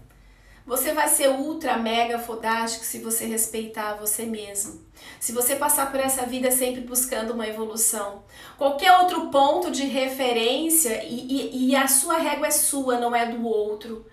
Você 0.65 0.91
vai 0.91 1.07
ser 1.07 1.29
ultra 1.29 1.77
mega 1.77 2.17
fodástico 2.17 2.83
se 2.83 2.97
você 2.97 3.25
respeitar 3.25 3.93
você 3.93 4.25
mesmo. 4.25 4.81
Se 5.19 5.31
você 5.31 5.55
passar 5.55 5.91
por 5.91 5.99
essa 5.99 6.25
vida 6.25 6.49
sempre 6.49 6.81
buscando 6.81 7.33
uma 7.33 7.47
evolução. 7.47 8.23
Qualquer 8.57 8.97
outro 8.97 9.29
ponto 9.29 9.69
de 9.69 9.85
referência 9.85 11.03
e, 11.03 11.51
e, 11.53 11.69
e 11.69 11.75
a 11.75 11.87
sua 11.87 12.17
régua 12.17 12.47
é 12.47 12.51
sua, 12.51 12.97
não 12.97 13.15
é 13.15 13.27
do 13.27 13.45
outro. 13.45 14.03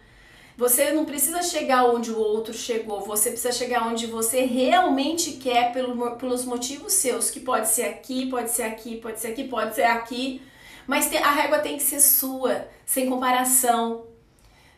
Você 0.56 0.92
não 0.92 1.04
precisa 1.04 1.42
chegar 1.42 1.86
onde 1.86 2.10
o 2.10 2.18
outro 2.18 2.52
chegou, 2.52 3.00
você 3.00 3.30
precisa 3.30 3.52
chegar 3.52 3.86
onde 3.88 4.06
você 4.06 4.42
realmente 4.42 5.32
quer 5.32 5.72
pelo, 5.72 6.16
pelos 6.16 6.44
motivos 6.44 6.92
seus, 6.92 7.30
que 7.30 7.40
pode 7.40 7.68
ser 7.68 7.84
aqui, 7.84 8.26
pode 8.26 8.50
ser 8.50 8.64
aqui, 8.64 8.96
pode 8.96 9.20
ser 9.20 9.28
aqui, 9.28 9.44
pode 9.44 9.74
ser 9.74 9.84
aqui, 9.84 10.42
mas 10.86 11.10
a 11.14 11.30
régua 11.30 11.60
tem 11.60 11.76
que 11.76 11.82
ser 11.82 12.00
sua, 12.00 12.68
sem 12.84 13.08
comparação, 13.08 14.06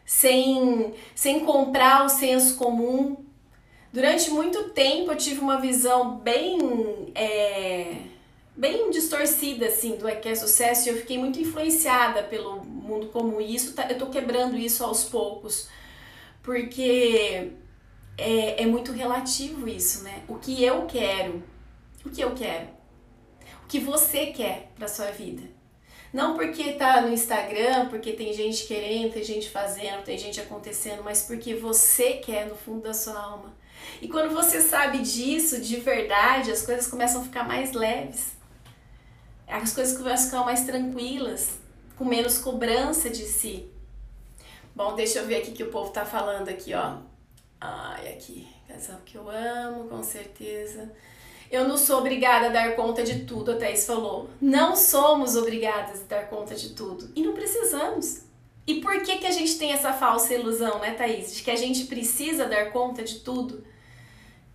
sem, 0.04 0.94
sem 1.14 1.40
comprar 1.40 2.04
o 2.04 2.08
senso 2.08 2.56
comum. 2.56 3.16
Durante 3.92 4.30
muito 4.30 4.70
tempo 4.70 5.10
eu 5.10 5.16
tive 5.16 5.40
uma 5.40 5.60
visão 5.60 6.16
bem, 6.16 7.10
é, 7.14 7.96
bem 8.56 8.90
distorcida 8.90 9.66
assim 9.66 9.96
do 9.96 10.06
que 10.20 10.28
é 10.28 10.34
sucesso 10.34 10.88
e 10.88 10.90
eu 10.90 10.96
fiquei 10.96 11.18
muito 11.18 11.40
influenciada 11.40 12.22
pelo 12.22 12.64
mundo 12.64 13.08
comum. 13.08 13.40
E 13.40 13.54
isso 13.54 13.74
tá, 13.74 13.90
eu 13.90 13.98
tô 13.98 14.06
quebrando 14.06 14.56
isso 14.56 14.84
aos 14.84 15.04
poucos, 15.04 15.68
porque 16.42 17.52
é, 18.18 18.62
é 18.62 18.66
muito 18.66 18.92
relativo 18.92 19.68
isso, 19.68 20.04
né? 20.04 20.22
O 20.28 20.36
que 20.36 20.62
eu 20.62 20.86
quero, 20.86 21.42
o 22.04 22.10
que 22.10 22.20
eu 22.20 22.34
quero, 22.34 22.68
o 23.64 23.66
que 23.66 23.78
você 23.78 24.26
quer 24.26 24.70
para 24.76 24.88
sua 24.88 25.10
vida. 25.10 25.42
Não 26.12 26.34
porque 26.34 26.72
tá 26.74 27.00
no 27.00 27.08
Instagram, 27.10 27.88
porque 27.88 28.12
tem 28.12 28.34
gente 28.34 28.66
querendo, 28.66 29.14
tem 29.14 29.24
gente 29.24 29.48
fazendo, 29.48 30.04
tem 30.04 30.18
gente 30.18 30.38
acontecendo, 30.38 31.02
mas 31.02 31.22
porque 31.22 31.54
você 31.54 32.14
quer 32.14 32.46
no 32.46 32.54
fundo 32.54 32.82
da 32.82 32.92
sua 32.92 33.18
alma. 33.18 33.56
E 34.00 34.08
quando 34.08 34.34
você 34.34 34.60
sabe 34.60 34.98
disso 34.98 35.58
de 35.58 35.76
verdade, 35.76 36.52
as 36.52 36.66
coisas 36.66 36.86
começam 36.86 37.22
a 37.22 37.24
ficar 37.24 37.48
mais 37.48 37.72
leves. 37.72 38.41
As 39.46 39.72
coisas 39.72 39.96
começam 39.96 40.24
a 40.24 40.30
ficar 40.30 40.44
mais 40.44 40.64
tranquilas, 40.64 41.58
com 41.96 42.04
menos 42.04 42.38
cobrança 42.38 43.10
de 43.10 43.24
si. 43.24 43.68
Bom, 44.74 44.94
deixa 44.94 45.18
eu 45.18 45.26
ver 45.26 45.36
aqui 45.36 45.52
que 45.52 45.62
o 45.62 45.70
povo 45.70 45.90
tá 45.90 46.04
falando 46.04 46.48
aqui, 46.48 46.72
ó. 46.74 46.96
Ai, 47.60 48.14
aqui, 48.14 48.48
casal 48.66 49.00
que 49.04 49.16
eu 49.16 49.28
amo, 49.28 49.88
com 49.88 50.02
certeza. 50.02 50.90
Eu 51.50 51.68
não 51.68 51.76
sou 51.76 51.98
obrigada 51.98 52.46
a 52.46 52.48
dar 52.48 52.74
conta 52.74 53.04
de 53.04 53.26
tudo, 53.26 53.52
a 53.52 53.56
Thaís 53.56 53.84
falou. 53.84 54.30
Não 54.40 54.74
somos 54.74 55.36
obrigadas 55.36 56.00
a 56.00 56.04
dar 56.04 56.28
conta 56.30 56.54
de 56.54 56.70
tudo. 56.70 57.10
E 57.14 57.22
não 57.22 57.34
precisamos. 57.34 58.22
E 58.66 58.80
por 58.80 59.02
que, 59.02 59.18
que 59.18 59.26
a 59.26 59.30
gente 59.30 59.58
tem 59.58 59.72
essa 59.72 59.92
falsa 59.92 60.32
ilusão, 60.32 60.78
né, 60.78 60.94
Thaís? 60.94 61.34
De 61.34 61.42
que 61.42 61.50
a 61.50 61.56
gente 61.56 61.84
precisa 61.84 62.46
dar 62.46 62.72
conta 62.72 63.02
de 63.02 63.18
tudo? 63.18 63.62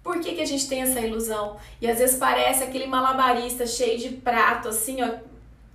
Por 0.08 0.22
que, 0.22 0.36
que 0.36 0.42
a 0.42 0.46
gente 0.46 0.70
tem 0.70 0.84
essa 0.84 1.02
ilusão? 1.02 1.58
E 1.82 1.92
às 1.92 2.00
vezes 2.00 2.18
parece 2.18 2.64
aquele 2.64 2.88
malabarista 2.88 3.68
cheio 3.68 4.00
de 4.00 4.08
prato, 4.08 4.70
assim, 4.70 5.04
ó. 5.04 5.18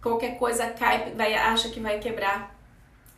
Qualquer 0.00 0.38
coisa 0.38 0.70
cai, 0.70 1.12
vai, 1.14 1.34
acha 1.34 1.68
que 1.68 1.78
vai 1.78 1.98
quebrar. 1.98 2.56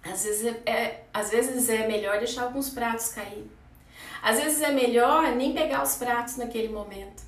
Às 0.02 0.24
vezes 0.24 0.44
é, 0.44 0.68
é, 0.68 1.04
às 1.14 1.30
vezes 1.30 1.68
é 1.68 1.86
melhor 1.86 2.18
deixar 2.18 2.42
alguns 2.42 2.68
pratos 2.68 3.10
cair. 3.10 3.48
Às 4.20 4.40
vezes 4.40 4.60
é 4.60 4.72
melhor 4.72 5.36
nem 5.36 5.52
pegar 5.52 5.84
os 5.84 5.94
pratos 5.94 6.36
naquele 6.36 6.68
momento. 6.68 7.22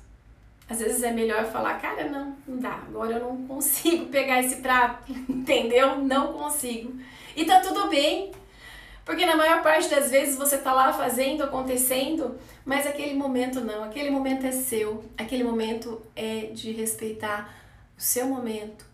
Às 0.69 0.79
vezes 0.79 1.01
é 1.01 1.11
melhor 1.13 1.45
falar, 1.45 1.79
cara, 1.79 2.09
não, 2.09 2.35
não 2.45 2.57
dá, 2.57 2.73
agora 2.89 3.13
eu 3.13 3.21
não 3.21 3.47
consigo 3.47 4.07
pegar 4.07 4.41
esse 4.41 4.57
prato, 4.57 5.09
entendeu? 5.29 5.97
Não 5.99 6.33
consigo. 6.33 6.93
E 7.37 7.45
tá 7.45 7.61
tudo 7.61 7.87
bem, 7.87 8.33
porque 9.07 9.25
na 9.25 9.37
maior 9.37 9.63
parte 9.63 9.87
das 9.87 10.11
vezes 10.11 10.35
você 10.35 10.57
tá 10.57 10.73
lá 10.73 10.91
fazendo, 10.91 11.41
acontecendo, 11.41 12.37
mas 12.65 12.85
aquele 12.85 13.13
momento 13.13 13.61
não, 13.61 13.85
aquele 13.85 14.09
momento 14.09 14.45
é 14.45 14.51
seu, 14.51 15.01
aquele 15.17 15.45
momento 15.45 16.01
é 16.13 16.47
de 16.47 16.73
respeitar 16.73 17.57
o 17.97 18.01
seu 18.01 18.27
momento, 18.27 18.85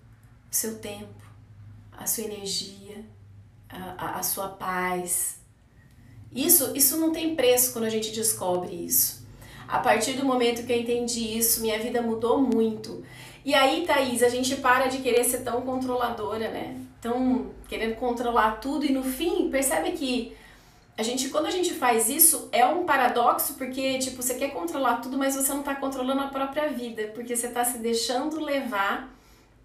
o 0.51 0.55
seu 0.55 0.77
tempo, 0.77 1.25
a 1.97 2.05
sua 2.05 2.25
energia, 2.25 3.03
a, 3.67 4.05
a, 4.05 4.19
a 4.19 4.23
sua 4.23 4.49
paz. 4.49 5.39
Isso, 6.31 6.77
isso 6.77 6.97
não 6.97 7.11
tem 7.11 7.35
preço 7.35 7.73
quando 7.73 7.85
a 7.85 7.89
gente 7.89 8.11
descobre 8.11 8.71
isso. 8.71 9.25
A 9.67 9.79
partir 9.79 10.13
do 10.13 10.23
momento 10.23 10.63
que 10.63 10.71
eu 10.71 10.79
entendi 10.79 11.35
isso, 11.35 11.59
minha 11.59 11.79
vida 11.79 12.03
mudou 12.03 12.39
muito. 12.39 13.03
E 13.43 13.55
aí, 13.55 13.83
Thaís, 13.83 14.21
a 14.21 14.29
gente 14.29 14.57
para 14.57 14.85
de 14.85 14.99
querer 14.99 15.23
ser 15.23 15.39
tão 15.39 15.63
controladora, 15.63 16.51
né? 16.51 16.79
Tão 17.01 17.51
querendo 17.73 17.95
controlar 17.95 18.59
tudo 18.59 18.85
e 18.85 18.91
no 18.91 19.03
fim, 19.03 19.49
percebe 19.49 19.93
que 19.93 20.35
a 20.95 21.01
gente, 21.01 21.29
quando 21.29 21.47
a 21.47 21.51
gente 21.51 21.73
faz 21.73 22.07
isso, 22.07 22.49
é 22.51 22.63
um 22.65 22.85
paradoxo, 22.85 23.55
porque, 23.55 23.97
tipo, 23.97 24.21
você 24.21 24.35
quer 24.35 24.49
controlar 24.51 24.97
tudo, 24.97 25.17
mas 25.17 25.35
você 25.35 25.51
não 25.51 25.63
tá 25.63 25.73
controlando 25.73 26.21
a 26.21 26.27
própria 26.27 26.69
vida, 26.69 27.11
porque 27.15 27.35
você 27.35 27.47
tá 27.47 27.65
se 27.65 27.79
deixando 27.79 28.39
levar, 28.39 29.11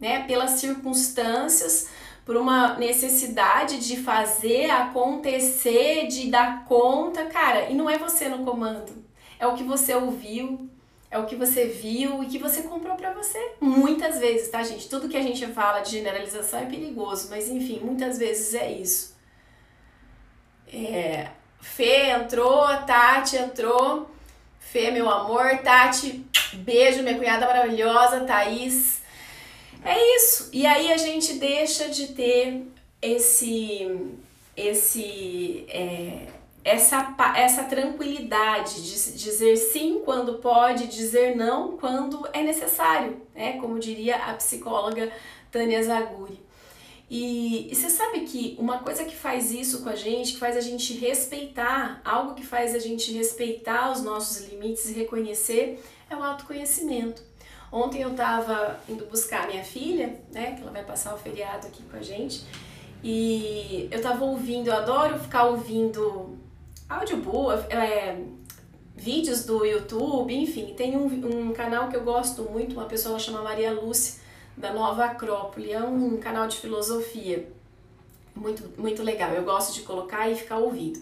né, 0.01 0.25
pelas 0.25 0.53
circunstâncias, 0.53 1.91
por 2.25 2.37
uma 2.37 2.79
necessidade 2.79 3.79
de 3.87 3.99
fazer 3.99 4.71
acontecer, 4.71 6.07
de 6.07 6.31
dar 6.31 6.65
conta, 6.65 7.27
cara, 7.27 7.69
e 7.69 7.75
não 7.75 7.91
é 7.91 7.99
você 7.99 8.29
no 8.29 8.45
comando 8.45 9.09
é 9.39 9.47
o 9.47 9.55
que 9.55 9.63
você 9.63 9.95
ouviu, 9.95 10.69
é 11.11 11.19
o 11.19 11.27
que 11.27 11.37
você 11.37 11.65
viu 11.65 12.23
e 12.23 12.27
que 12.27 12.39
você 12.39 12.63
comprou 12.63 12.97
para 12.97 13.13
você. 13.13 13.53
Muitas 13.61 14.19
vezes, 14.19 14.49
tá, 14.49 14.63
gente? 14.63 14.89
Tudo 14.89 15.09
que 15.09 15.17
a 15.17 15.23
gente 15.23 15.47
fala 15.49 15.81
de 15.81 15.91
generalização 15.91 16.61
é 16.61 16.67
perigoso, 16.67 17.29
mas 17.31 17.49
enfim, 17.49 17.81
muitas 17.83 18.19
vezes 18.19 18.55
é 18.55 18.71
isso. 18.71 19.17
É, 20.73 21.29
Fê 21.61 22.11
entrou, 22.11 22.67
Tati 22.87 23.37
entrou. 23.37 24.11
Fê, 24.59 24.91
meu 24.91 25.09
amor, 25.09 25.59
Tati, 25.59 26.27
beijo, 26.53 27.03
minha 27.03 27.17
cunhada 27.17 27.47
maravilhosa, 27.47 28.25
Thaís. 28.25 29.01
É 29.83 30.17
isso. 30.17 30.51
E 30.53 30.67
aí 30.67 30.93
a 30.93 30.97
gente 30.99 31.35
deixa 31.35 31.89
de 31.89 32.09
ter 32.09 32.67
esse 33.01 34.13
esse 34.57 35.65
é, 35.69 36.27
essa, 36.65 37.15
essa 37.37 37.65
tranquilidade 37.65 38.83
de 38.83 39.13
dizer 39.17 39.57
sim 39.57 40.03
quando 40.05 40.35
pode, 40.35 40.87
dizer 40.87 41.37
não 41.37 41.77
quando 41.77 42.29
é 42.33 42.43
necessário, 42.43 43.21
né? 43.35 43.59
como 43.61 43.79
diria 43.79 44.17
a 44.17 44.35
psicóloga 44.35 45.11
Tânia 45.51 45.83
Zaguri. 45.83 46.49
E, 47.11 47.73
e, 47.73 47.75
você 47.75 47.89
sabe 47.89 48.21
que 48.21 48.55
uma 48.59 48.81
coisa 48.81 49.03
que 49.03 49.17
faz 49.17 49.51
isso 49.51 49.83
com 49.83 49.89
a 49.89 49.97
gente, 49.97 50.35
que 50.35 50.39
faz 50.39 50.59
a 50.59 50.61
gente 50.61 50.93
respeitar, 50.93 52.03
algo 52.05 52.35
que 52.35 52.45
faz 52.45 52.75
a 52.75 52.79
gente 52.79 53.11
respeitar 53.13 53.91
os 53.91 54.03
nossos 54.03 54.47
limites 54.47 54.91
e 54.91 54.93
reconhecer, 54.93 55.83
é 56.11 56.15
o 56.15 56.23
autoconhecimento. 56.23 57.23
Ontem 57.73 58.03
eu 58.03 58.11
estava 58.11 58.79
indo 58.87 59.07
buscar 59.07 59.47
minha 59.47 59.65
filha, 59.65 60.21
né, 60.31 60.55
que 60.55 60.63
ela 60.63 60.71
vai 60.71 60.85
passar 60.85 61.15
o 61.15 61.19
feriado 61.19 61.67
aqui 61.67 61.83
com 61.85 61.97
a 61.97 62.03
gente, 62.03 62.45
e 63.03 63.89
eu 63.91 63.99
estava 63.99 64.25
ouvindo, 64.25 64.69
eu 64.69 64.75
adoro 64.75 65.19
ficar 65.19 65.45
ouvindo 65.45 66.38
audiobook, 66.89 67.73
é, 67.73 68.25
vídeos 68.97 69.45
do 69.45 69.65
YouTube, 69.65 70.35
enfim, 70.35 70.75
tem 70.75 70.97
um, 70.97 71.07
um 71.07 71.53
canal 71.53 71.89
que 71.89 71.97
eu 71.97 72.03
gosto 72.03 72.43
muito, 72.43 72.73
uma 72.75 72.87
pessoa 72.87 73.19
chama 73.19 73.43
Maria 73.43 73.73
Lúcia, 73.73 74.21
da 74.57 74.73
Nova 74.73 75.05
Acrópole, 75.05 75.73
é 75.73 75.81
um 75.81 76.17
canal 76.17 76.49
de 76.49 76.57
filosofia 76.57 77.49
muito, 78.35 78.81
muito 78.81 79.03
legal, 79.03 79.33
eu 79.33 79.43
gosto 79.43 79.75
de 79.75 79.83
colocar 79.83 80.29
e 80.31 80.35
ficar 80.35 80.59
ouvindo. 80.59 81.01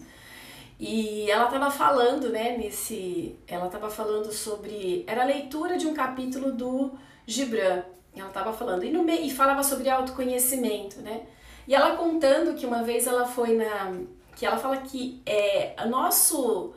E 0.79 1.29
ela 1.31 1.45
estava 1.45 1.71
falando, 1.71 2.29
né, 2.29 2.55
nesse. 2.57 3.35
Ela 3.47 3.65
estava 3.65 3.89
falando 3.89 4.31
sobre. 4.31 5.03
Era 5.07 5.23
a 5.23 5.25
leitura 5.25 5.77
de 5.77 5.87
um 5.87 5.93
capítulo 5.93 6.51
do 6.51 6.91
Gibran. 7.25 7.83
Ela 8.15 8.27
estava 8.27 8.53
falando. 8.53 8.83
E, 8.83 8.91
no 8.91 9.03
meio, 9.03 9.23
e 9.23 9.31
falava 9.31 9.63
sobre 9.63 9.89
autoconhecimento, 9.89 11.01
né? 11.01 11.23
E 11.67 11.73
ela 11.73 11.95
contando 11.95 12.55
que 12.55 12.65
uma 12.65 12.83
vez 12.83 13.07
ela 13.07 13.25
foi 13.25 13.55
na. 13.55 13.91
Que 14.37 14.45
ela 14.45 14.57
fala 14.57 14.77
que 14.77 15.21
é, 15.25 15.75
o, 15.83 15.89
nosso, 15.89 16.73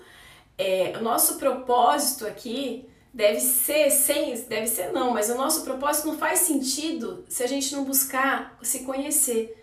é, 0.59 0.95
o 0.99 1.03
nosso 1.03 1.37
propósito 1.39 2.27
aqui 2.27 2.89
deve 3.13 3.39
ser 3.39 3.91
sem. 3.91 4.35
Deve 4.43 4.67
ser 4.67 4.93
não, 4.93 5.13
mas 5.13 5.31
o 5.31 5.37
nosso 5.37 5.63
propósito 5.63 6.09
não 6.09 6.19
faz 6.19 6.41
sentido 6.41 7.25
se 7.29 7.45
a 7.45 7.47
gente 7.47 7.73
não 7.77 7.85
buscar 7.85 8.59
se 8.63 8.85
conhecer. 8.85 9.57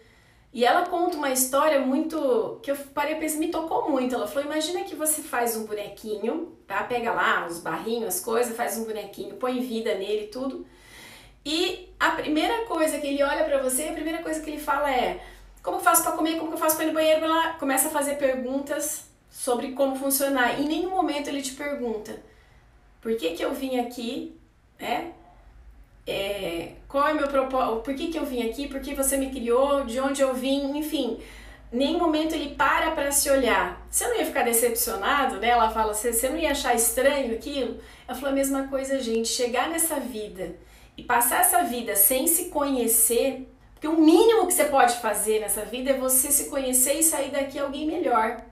E 0.54 0.64
ela 0.64 0.86
conta 0.86 1.18
uma 1.18 1.32
história 1.32 1.80
muito 1.80 2.60
que 2.64 2.72
eu 2.72 2.76
parei 2.94 3.16
a 3.16 3.20
me 3.38 3.50
tocou 3.50 3.90
muito. 3.90 4.16
Ela 4.16 4.28
falou: 4.28 4.46
imagina 4.50 4.84
que 4.84 4.96
você 4.96 5.22
faz 5.22 5.58
um 5.58 5.66
bonequinho, 5.66 6.56
tá? 6.66 6.84
Pega 6.84 7.12
lá 7.12 7.46
os 7.46 7.60
barrinhos, 7.60 8.16
as 8.16 8.20
coisas, 8.20 8.56
faz 8.56 8.78
um 8.78 8.86
bonequinho, 8.86 9.36
põe 9.36 9.60
vida 9.60 9.96
nele 9.96 10.28
tudo. 10.28 10.66
E 11.46 11.90
a 12.00 12.12
primeira 12.12 12.66
coisa 12.66 13.00
que 13.00 13.08
ele 13.08 13.24
olha 13.24 13.44
para 13.46 13.62
você, 13.62 13.84
a 13.84 13.94
primeira 13.94 14.22
coisa 14.22 14.42
que 14.42 14.50
ele 14.50 14.60
fala 14.60 14.92
é: 14.92 15.24
como 15.68 15.80
eu 15.80 15.82
faço 15.82 16.02
para 16.02 16.14
comer, 16.14 16.40
como 16.40 16.54
eu 16.54 16.58
faço 16.58 16.78
para 16.78 16.86
ir 16.86 16.88
no 16.88 16.94
banheiro? 16.94 17.26
Ela 17.26 17.50
começa 17.56 17.90
a 17.90 17.92
fazer 17.92 18.16
perguntas 18.16 19.04
sobre 19.30 19.74
como 19.74 19.98
funcionar. 19.98 20.62
Em 20.62 20.66
nenhum 20.66 20.92
momento 20.92 21.28
ele 21.28 21.42
te 21.42 21.52
pergunta: 21.52 22.18
por 23.02 23.14
que 23.18 23.32
que 23.32 23.44
eu 23.44 23.54
vim 23.54 23.78
aqui, 23.78 24.34
né? 24.80 25.12
É, 26.08 26.72
qual 26.88 27.10
é 27.10 27.14
meu 27.14 27.28
propósito? 27.28 27.82
Por 27.82 27.94
que 27.96 28.08
que 28.08 28.18
eu 28.18 28.26
vim 28.26 28.50
aqui? 28.50 28.70
Por 28.70 28.80
que 28.80 28.96
você 28.96 29.18
me 29.18 29.30
criou? 29.30 29.84
De 29.84 30.00
onde 30.00 30.22
eu 30.22 30.34
vim? 30.34 30.78
Enfim, 30.78 31.20
nenhum 31.70 32.00
momento 32.00 32.34
ele 32.34 32.56
para 32.56 32.92
para 32.92 33.12
se 33.12 33.30
olhar. 33.30 33.86
Você 33.92 34.08
não 34.08 34.16
ia 34.16 34.26
ficar 34.26 34.44
decepcionado, 34.44 35.36
né? 35.36 35.50
Ela 35.50 35.70
fala, 35.70 35.94
você, 35.94 36.14
você 36.14 36.30
não 36.30 36.38
ia 36.38 36.52
achar 36.52 36.76
estranho 36.76 37.34
aquilo? 37.34 37.78
Ela 38.08 38.18
falou 38.18 38.32
a 38.32 38.36
mesma 38.36 38.70
coisa, 38.70 39.02
gente. 39.02 39.28
Chegar 39.28 39.68
nessa 39.68 40.00
vida 40.00 40.56
e 40.96 41.04
passar 41.04 41.42
essa 41.42 41.62
vida 41.64 41.94
sem 41.94 42.26
se 42.26 42.46
conhecer, 42.46 43.46
porque 43.78 43.88
o 43.88 44.02
mínimo 44.02 44.48
que 44.48 44.54
você 44.54 44.66
pode 44.66 44.98
fazer 44.98 45.40
nessa 45.40 45.64
vida 45.64 45.92
é 45.92 45.98
você 45.98 46.32
se 46.32 46.50
conhecer 46.50 46.94
e 46.94 47.04
sair 47.04 47.30
daqui 47.30 47.60
alguém 47.60 47.86
melhor. 47.86 48.44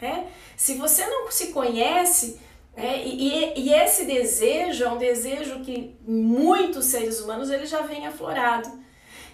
Né? 0.00 0.28
Se 0.56 0.76
você 0.76 1.04
não 1.06 1.28
se 1.28 1.48
conhece, 1.48 2.40
é, 2.76 3.04
e, 3.04 3.52
e, 3.56 3.74
esse 3.74 4.04
desejo 4.04 4.84
é 4.84 4.88
um 4.88 4.96
desejo 4.96 5.60
que 5.60 5.96
muitos 6.06 6.84
seres 6.86 7.20
humanos 7.20 7.50
ele 7.50 7.66
já 7.66 7.82
vem 7.82 8.06
aflorado. 8.06 8.70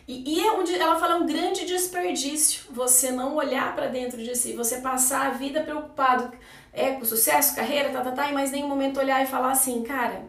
E, 0.09 0.37
e 0.37 0.41
é 0.41 0.53
onde 0.53 0.75
ela 0.75 0.99
fala 0.99 1.17
um 1.17 1.27
grande 1.27 1.67
desperdício 1.67 2.65
você 2.71 3.13
não 3.13 3.37
olhar 3.37 3.75
para 3.75 3.89
dentro 3.89 4.23
de 4.23 4.35
si, 4.35 4.55
você 4.55 4.81
passar 4.81 5.27
a 5.27 5.31
vida 5.31 5.61
preocupado 5.61 6.33
é, 6.73 6.93
com 6.93 7.05
sucesso, 7.05 7.55
carreira, 7.55 7.91
tá, 7.91 8.01
tá, 8.01 8.13
tá, 8.13 8.31
e 8.31 8.33
mais 8.33 8.51
nenhum 8.51 8.69
momento 8.69 8.99
olhar 8.99 9.23
e 9.23 9.27
falar 9.27 9.53
assim, 9.53 9.83
cara, 9.83 10.25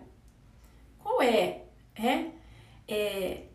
qual 1.00 1.21
é 1.21 1.62
é, 1.95 2.25
é 2.88 3.50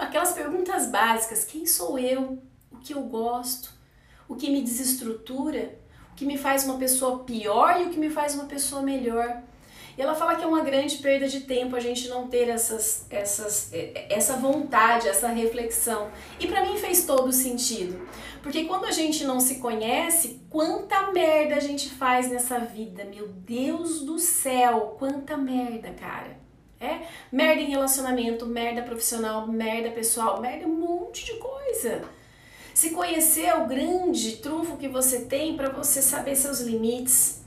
aquelas 0.00 0.32
perguntas 0.32 0.86
básicas: 0.88 1.44
quem 1.44 1.66
sou 1.66 1.98
eu? 1.98 2.38
O 2.70 2.78
que 2.78 2.94
eu 2.94 3.02
gosto? 3.02 3.72
O 4.28 4.34
que 4.34 4.50
me 4.50 4.62
desestrutura? 4.62 5.78
O 6.12 6.14
que 6.14 6.24
me 6.24 6.36
faz 6.36 6.64
uma 6.64 6.78
pessoa 6.78 7.20
pior 7.20 7.80
e 7.80 7.84
o 7.84 7.90
que 7.90 7.98
me 7.98 8.10
faz 8.10 8.34
uma 8.34 8.44
pessoa 8.44 8.82
melhor? 8.82 9.42
E 9.96 10.00
ela 10.00 10.14
fala 10.14 10.36
que 10.36 10.42
é 10.42 10.46
uma 10.46 10.62
grande 10.62 10.98
perda 10.98 11.28
de 11.28 11.40
tempo 11.40 11.76
a 11.76 11.80
gente 11.80 12.08
não 12.08 12.26
ter 12.26 12.48
essas, 12.48 13.06
essas, 13.10 13.70
essa 14.08 14.36
vontade, 14.36 15.06
essa 15.06 15.28
reflexão. 15.28 16.10
E 16.40 16.46
para 16.46 16.64
mim 16.64 16.78
fez 16.78 17.04
todo 17.04 17.30
sentido. 17.30 18.00
Porque 18.42 18.64
quando 18.64 18.86
a 18.86 18.90
gente 18.90 19.24
não 19.24 19.38
se 19.38 19.56
conhece, 19.56 20.40
quanta 20.48 21.12
merda 21.12 21.56
a 21.56 21.60
gente 21.60 21.90
faz 21.90 22.30
nessa 22.30 22.58
vida. 22.58 23.04
Meu 23.04 23.28
Deus 23.28 24.00
do 24.00 24.18
céu, 24.18 24.96
quanta 24.98 25.36
merda, 25.36 25.90
cara. 25.90 26.41
É 26.82 27.02
merda 27.30 27.60
em 27.60 27.70
relacionamento, 27.70 28.44
merda 28.44 28.82
profissional, 28.82 29.46
merda 29.46 29.92
pessoal, 29.92 30.40
merda 30.40 30.66
um 30.66 30.74
monte 30.74 31.24
de 31.24 31.34
coisa. 31.34 32.02
Se 32.74 32.90
conhecer 32.90 33.44
é 33.44 33.54
o 33.54 33.68
grande 33.68 34.38
trunfo 34.38 34.76
que 34.76 34.88
você 34.88 35.20
tem 35.20 35.56
para 35.56 35.68
você 35.68 36.02
saber 36.02 36.34
seus 36.34 36.58
limites, 36.60 37.40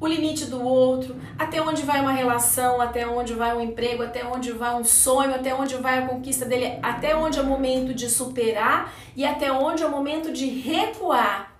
o 0.00 0.08
limite 0.08 0.46
do 0.46 0.60
outro, 0.60 1.14
até 1.38 1.62
onde 1.62 1.82
vai 1.82 2.00
uma 2.00 2.10
relação, 2.10 2.80
até 2.80 3.06
onde 3.06 3.32
vai 3.32 3.56
um 3.56 3.60
emprego, 3.60 4.02
até 4.02 4.26
onde 4.26 4.50
vai 4.50 4.74
um 4.74 4.82
sonho, 4.82 5.36
até 5.36 5.54
onde 5.54 5.76
vai 5.76 6.00
a 6.00 6.08
conquista 6.08 6.44
dele, 6.44 6.80
até 6.82 7.14
onde 7.14 7.38
é 7.38 7.42
o 7.42 7.46
momento 7.46 7.94
de 7.94 8.10
superar 8.10 8.92
e 9.14 9.24
até 9.24 9.52
onde 9.52 9.84
é 9.84 9.86
o 9.86 9.90
momento 9.90 10.32
de 10.32 10.46
recuar. 10.46 11.54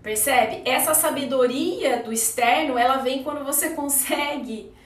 Percebe? 0.00 0.62
Essa 0.64 0.94
sabedoria 0.94 2.00
do 2.00 2.12
externo, 2.12 2.78
ela 2.78 2.98
vem 2.98 3.24
quando 3.24 3.44
você 3.44 3.70
consegue 3.74 4.77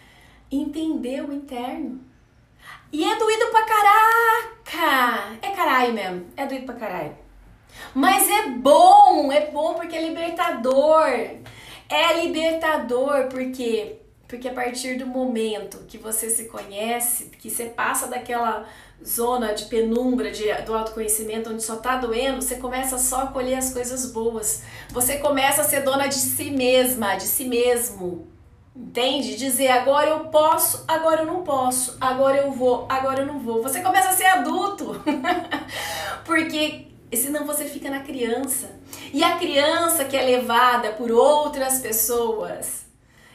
entender 0.57 1.23
o 1.25 1.33
interno. 1.33 2.01
E 2.93 3.05
é 3.05 3.17
doído 3.17 3.47
pra 3.47 3.63
caraca! 3.63 5.39
É 5.41 5.51
caralho 5.51 5.95
mesmo, 5.95 6.27
é 6.37 6.47
doído 6.47 6.67
pra 6.67 6.75
caralho. 6.75 7.17
Mas 7.95 8.29
é 8.29 8.49
bom, 8.49 9.33
é 9.33 9.51
bom 9.51 9.75
porque 9.75 9.97
é 9.97 10.07
libertador. 10.07 11.09
É 11.89 12.23
libertador 12.23 13.29
porque 13.29 13.99
porque 14.33 14.49
a 14.49 14.55
partir 14.55 14.97
do 14.97 15.05
momento 15.05 15.85
que 15.87 15.99
você 15.99 16.31
se 16.31 16.47
conhece, 16.47 17.27
que 17.39 17.51
você 17.51 17.67
passa 17.67 18.07
daquela 18.07 18.67
zona 19.07 19.53
de 19.53 19.67
penumbra 19.67 20.31
de, 20.31 20.51
do 20.63 20.75
autoconhecimento 20.75 21.51
onde 21.51 21.63
só 21.63 21.77
tá 21.77 21.99
doendo, 21.99 22.41
você 22.41 22.57
começa 22.57 22.97
só 22.97 23.25
a 23.25 23.27
colher 23.27 23.59
as 23.59 23.75
coisas 23.75 24.11
boas. 24.11 24.63
Você 24.89 25.19
começa 25.19 25.61
a 25.61 25.65
ser 25.65 25.83
dona 25.83 26.07
de 26.07 26.15
si 26.15 26.51
mesma, 26.51 27.17
de 27.17 27.25
si 27.25 27.45
mesmo. 27.45 28.32
Entende? 28.75 29.37
Dizer 29.37 29.69
agora 29.69 30.09
eu 30.09 30.21
posso, 30.27 30.85
agora 30.89 31.23
eu 31.23 31.27
não 31.27 31.43
posso, 31.43 31.97
agora 32.01 32.39
eu 32.39 32.53
vou, 32.53 32.87
agora 32.89 33.21
eu 33.21 33.27
não 33.27 33.39
vou. 33.39 33.63
Você 33.63 33.83
começa 33.83 34.09
a 34.09 34.13
ser 34.13 34.27
adulto. 34.27 35.03
Porque 36.25 36.87
senão 37.15 37.45
você 37.45 37.67
fica 37.67 37.91
na 37.91 38.01
criança. 38.01 38.71
E 39.13 39.23
a 39.23 39.37
criança 39.37 40.05
que 40.07 40.17
é 40.17 40.23
levada 40.23 40.93
por 40.93 41.11
outras 41.11 41.81
pessoas, 41.81 42.87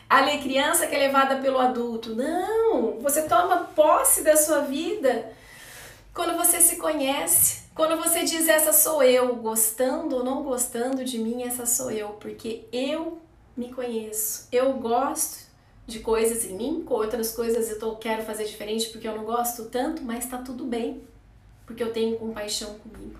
a 0.09 0.23
criança 0.37 0.87
que 0.87 0.95
é 0.95 0.99
levada 0.99 1.37
pelo 1.37 1.59
adulto. 1.59 2.15
Não, 2.15 2.99
você 2.99 3.23
toma 3.23 3.69
posse 3.75 4.23
da 4.23 4.35
sua 4.35 4.61
vida 4.61 5.31
quando 6.13 6.35
você 6.35 6.59
se 6.59 6.77
conhece. 6.77 7.67
Quando 7.75 7.95
você 7.95 8.23
diz 8.23 8.47
essa 8.47 8.73
sou 8.73 9.03
eu, 9.03 9.35
gostando 9.35 10.15
ou 10.15 10.23
não 10.23 10.41
gostando 10.41 11.03
de 11.03 11.19
mim, 11.19 11.43
essa 11.43 11.67
sou 11.67 11.91
eu, 11.91 12.09
porque 12.19 12.65
eu 12.71 13.19
me 13.57 13.73
conheço. 13.73 14.47
Eu 14.51 14.73
gosto 14.73 15.47
de 15.85 15.99
coisas 15.99 16.45
em 16.45 16.55
mim, 16.55 16.83
com 16.85 16.93
outras 16.93 17.31
coisas 17.31 17.69
eu 17.69 17.79
tô, 17.79 17.95
quero 17.95 18.23
fazer 18.23 18.45
diferente 18.45 18.89
porque 18.89 19.07
eu 19.07 19.15
não 19.15 19.23
gosto 19.23 19.65
tanto, 19.65 20.03
mas 20.03 20.25
tá 20.25 20.37
tudo 20.37 20.65
bem, 20.65 21.01
porque 21.65 21.81
eu 21.81 21.91
tenho 21.91 22.17
compaixão 22.17 22.75
comigo. 22.75 23.17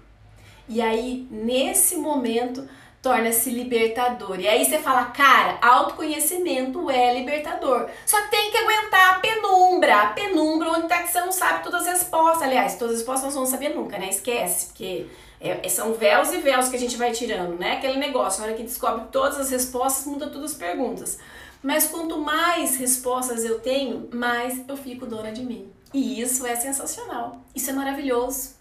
E 0.69 0.81
aí, 0.81 1.25
nesse 1.31 1.95
momento, 1.95 2.67
torna-se 3.01 3.49
libertador. 3.49 4.37
E 4.37 4.47
aí 4.47 4.65
você 4.65 4.79
fala, 4.79 5.05
cara, 5.05 5.57
autoconhecimento 5.61 6.89
é 6.89 7.13
libertador. 7.13 7.89
Só 8.05 8.21
que 8.23 8.31
tem 8.31 8.51
que 8.51 8.57
aguentar 8.57 9.15
a 9.15 9.19
penumbra, 9.19 10.01
a 10.01 10.07
penumbra 10.07 10.71
onde 10.71 10.89
tá 10.89 11.03
que 11.03 11.11
você 11.11 11.21
não 11.21 11.31
sabe 11.31 11.63
todas 11.63 11.87
as 11.87 11.99
respostas. 11.99 12.41
Aliás, 12.41 12.75
todas 12.75 12.95
as 12.95 12.99
respostas 12.99 13.23
nós 13.27 13.35
não 13.35 13.45
vamos 13.45 13.49
saber 13.49 13.73
nunca, 13.73 13.97
né? 13.97 14.09
Esquece, 14.09 14.67
porque 14.67 15.07
é, 15.39 15.65
é, 15.65 15.69
são 15.69 15.93
véus 15.93 16.31
e 16.33 16.37
véus 16.37 16.67
que 16.67 16.75
a 16.75 16.79
gente 16.79 16.97
vai 16.97 17.11
tirando, 17.11 17.57
né? 17.59 17.73
Aquele 17.73 17.97
negócio, 17.97 18.41
na 18.41 18.47
hora 18.47 18.55
que 18.55 18.63
descobre 18.63 19.05
todas 19.11 19.39
as 19.39 19.49
respostas, 19.49 20.05
muda 20.05 20.27
todas 20.29 20.51
as 20.51 20.57
perguntas. 20.57 21.19
Mas 21.61 21.87
quanto 21.87 22.17
mais 22.17 22.77
respostas 22.77 23.43
eu 23.43 23.59
tenho, 23.59 24.09
mais 24.13 24.63
eu 24.67 24.77
fico 24.77 25.05
dona 25.05 25.31
de 25.31 25.43
mim. 25.43 25.71
E 25.93 26.21
isso 26.21 26.45
é 26.45 26.55
sensacional. 26.55 27.41
Isso 27.55 27.69
é 27.69 27.73
maravilhoso. 27.73 28.55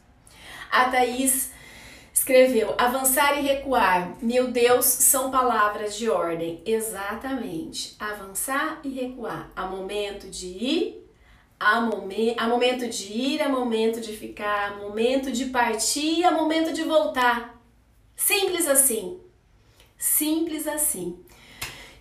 A 0.70 0.86
Thaís 0.86 1.50
escreveu: 2.12 2.74
avançar 2.78 3.38
e 3.38 3.42
recuar. 3.42 4.16
Meu 4.20 4.50
Deus, 4.50 4.84
são 4.84 5.30
palavras 5.30 5.96
de 5.96 6.08
ordem. 6.08 6.62
Exatamente. 6.64 7.96
Avançar 7.98 8.80
e 8.84 8.88
recuar. 8.88 9.50
Há 9.56 9.66
momento 9.66 10.28
de 10.28 10.46
ir 10.46 11.05
Há, 11.58 11.80
momen 11.80 12.34
há 12.38 12.46
momento 12.46 12.86
de 12.86 13.12
ir, 13.12 13.42
há 13.42 13.48
momento 13.48 14.00
de 14.00 14.14
ficar, 14.16 14.72
há 14.72 14.76
momento 14.76 15.32
de 15.32 15.46
partir, 15.46 16.22
há 16.24 16.30
momento 16.30 16.72
de 16.72 16.82
voltar. 16.82 17.60
Simples 18.14 18.66
assim. 18.66 19.18
Simples 19.98 20.66
assim. 20.66 21.18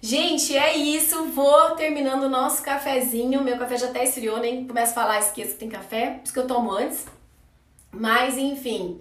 Gente, 0.02 0.56
é 0.56 0.76
isso. 0.76 1.26
Vou 1.26 1.72
terminando 1.72 2.24
o 2.24 2.30
nosso 2.30 2.62
cafezinho. 2.62 3.44
Meu 3.44 3.58
café 3.58 3.78
já 3.78 3.88
até 3.88 4.04
esfriou, 4.04 4.40
nem 4.40 4.68
começo 4.68 4.92
a 4.92 4.96
falar, 4.96 5.20
esqueço 5.20 5.54
que 5.54 5.60
tem 5.60 5.70
café, 5.70 6.12
por 6.12 6.24
isso 6.26 6.34
que 6.34 6.40
eu 6.40 6.48
tomo 6.48 6.72
antes. 6.72 7.06
Mas 7.92 8.38
enfim, 8.38 9.00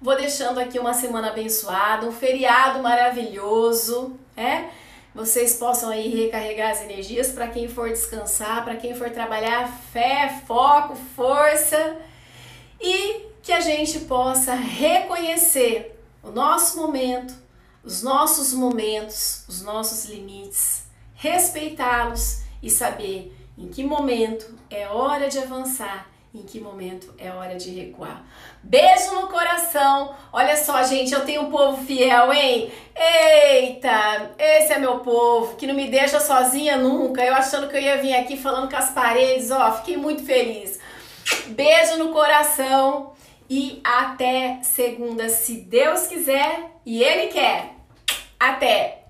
vou 0.00 0.16
deixando 0.16 0.58
aqui 0.58 0.78
uma 0.78 0.94
semana 0.94 1.28
abençoada, 1.28 2.06
um 2.06 2.12
feriado 2.12 2.80
maravilhoso, 2.80 4.16
é? 4.36 4.70
Vocês 5.16 5.54
possam 5.54 5.88
aí 5.88 6.08
recarregar 6.08 6.72
as 6.72 6.82
energias 6.82 7.32
para 7.32 7.48
quem 7.48 7.68
for 7.68 7.88
descansar, 7.88 8.62
para 8.62 8.76
quem 8.76 8.94
for 8.94 9.08
trabalhar, 9.08 9.66
fé, 9.90 10.42
foco, 10.46 10.94
força. 10.94 11.96
E 12.78 13.22
que 13.42 13.50
a 13.50 13.60
gente 13.60 14.00
possa 14.00 14.54
reconhecer 14.54 15.98
o 16.22 16.30
nosso 16.30 16.76
momento, 16.76 17.32
os 17.82 18.02
nossos 18.02 18.52
momentos, 18.52 19.44
os 19.48 19.62
nossos 19.62 20.04
limites, 20.04 20.82
respeitá-los 21.14 22.42
e 22.62 22.68
saber 22.68 23.34
em 23.56 23.68
que 23.68 23.82
momento 23.82 24.54
é 24.68 24.86
hora 24.86 25.30
de 25.30 25.38
avançar, 25.38 26.10
em 26.36 26.42
que 26.42 26.60
momento 26.60 27.14
é 27.18 27.30
hora 27.30 27.56
de 27.56 27.70
recuar. 27.70 28.24
Beijo 28.62 29.14
no 29.14 29.28
coração. 29.28 30.14
Olha 30.32 30.56
só, 30.56 30.82
gente, 30.82 31.12
eu 31.12 31.24
tenho 31.24 31.42
um 31.42 31.50
povo 31.50 31.82
fiel, 31.84 32.32
hein? 32.32 32.70
Eita, 32.94 34.32
esse 34.38 34.72
é 34.74 34.78
meu 34.78 35.00
povo 35.00 35.56
que 35.56 35.66
não 35.66 35.74
me 35.74 35.88
deixa 35.88 36.20
sozinha 36.20 36.76
nunca. 36.76 37.24
Eu 37.24 37.34
achando 37.34 37.68
que 37.68 37.76
eu 37.76 37.80
ia 37.80 38.02
vir 38.02 38.14
aqui 38.14 38.36
falando 38.36 38.70
com 38.70 38.76
as 38.76 38.90
paredes, 38.90 39.50
ó, 39.50 39.72
fiquei 39.72 39.96
muito 39.96 40.24
feliz. 40.24 40.78
Beijo 41.46 41.96
no 41.96 42.12
coração 42.12 43.12
e 43.48 43.80
até 43.82 44.60
segunda, 44.62 45.28
se 45.28 45.62
Deus 45.62 46.06
quiser 46.06 46.70
e 46.84 47.02
Ele 47.02 47.28
quer. 47.28 47.74
Até! 48.38 49.05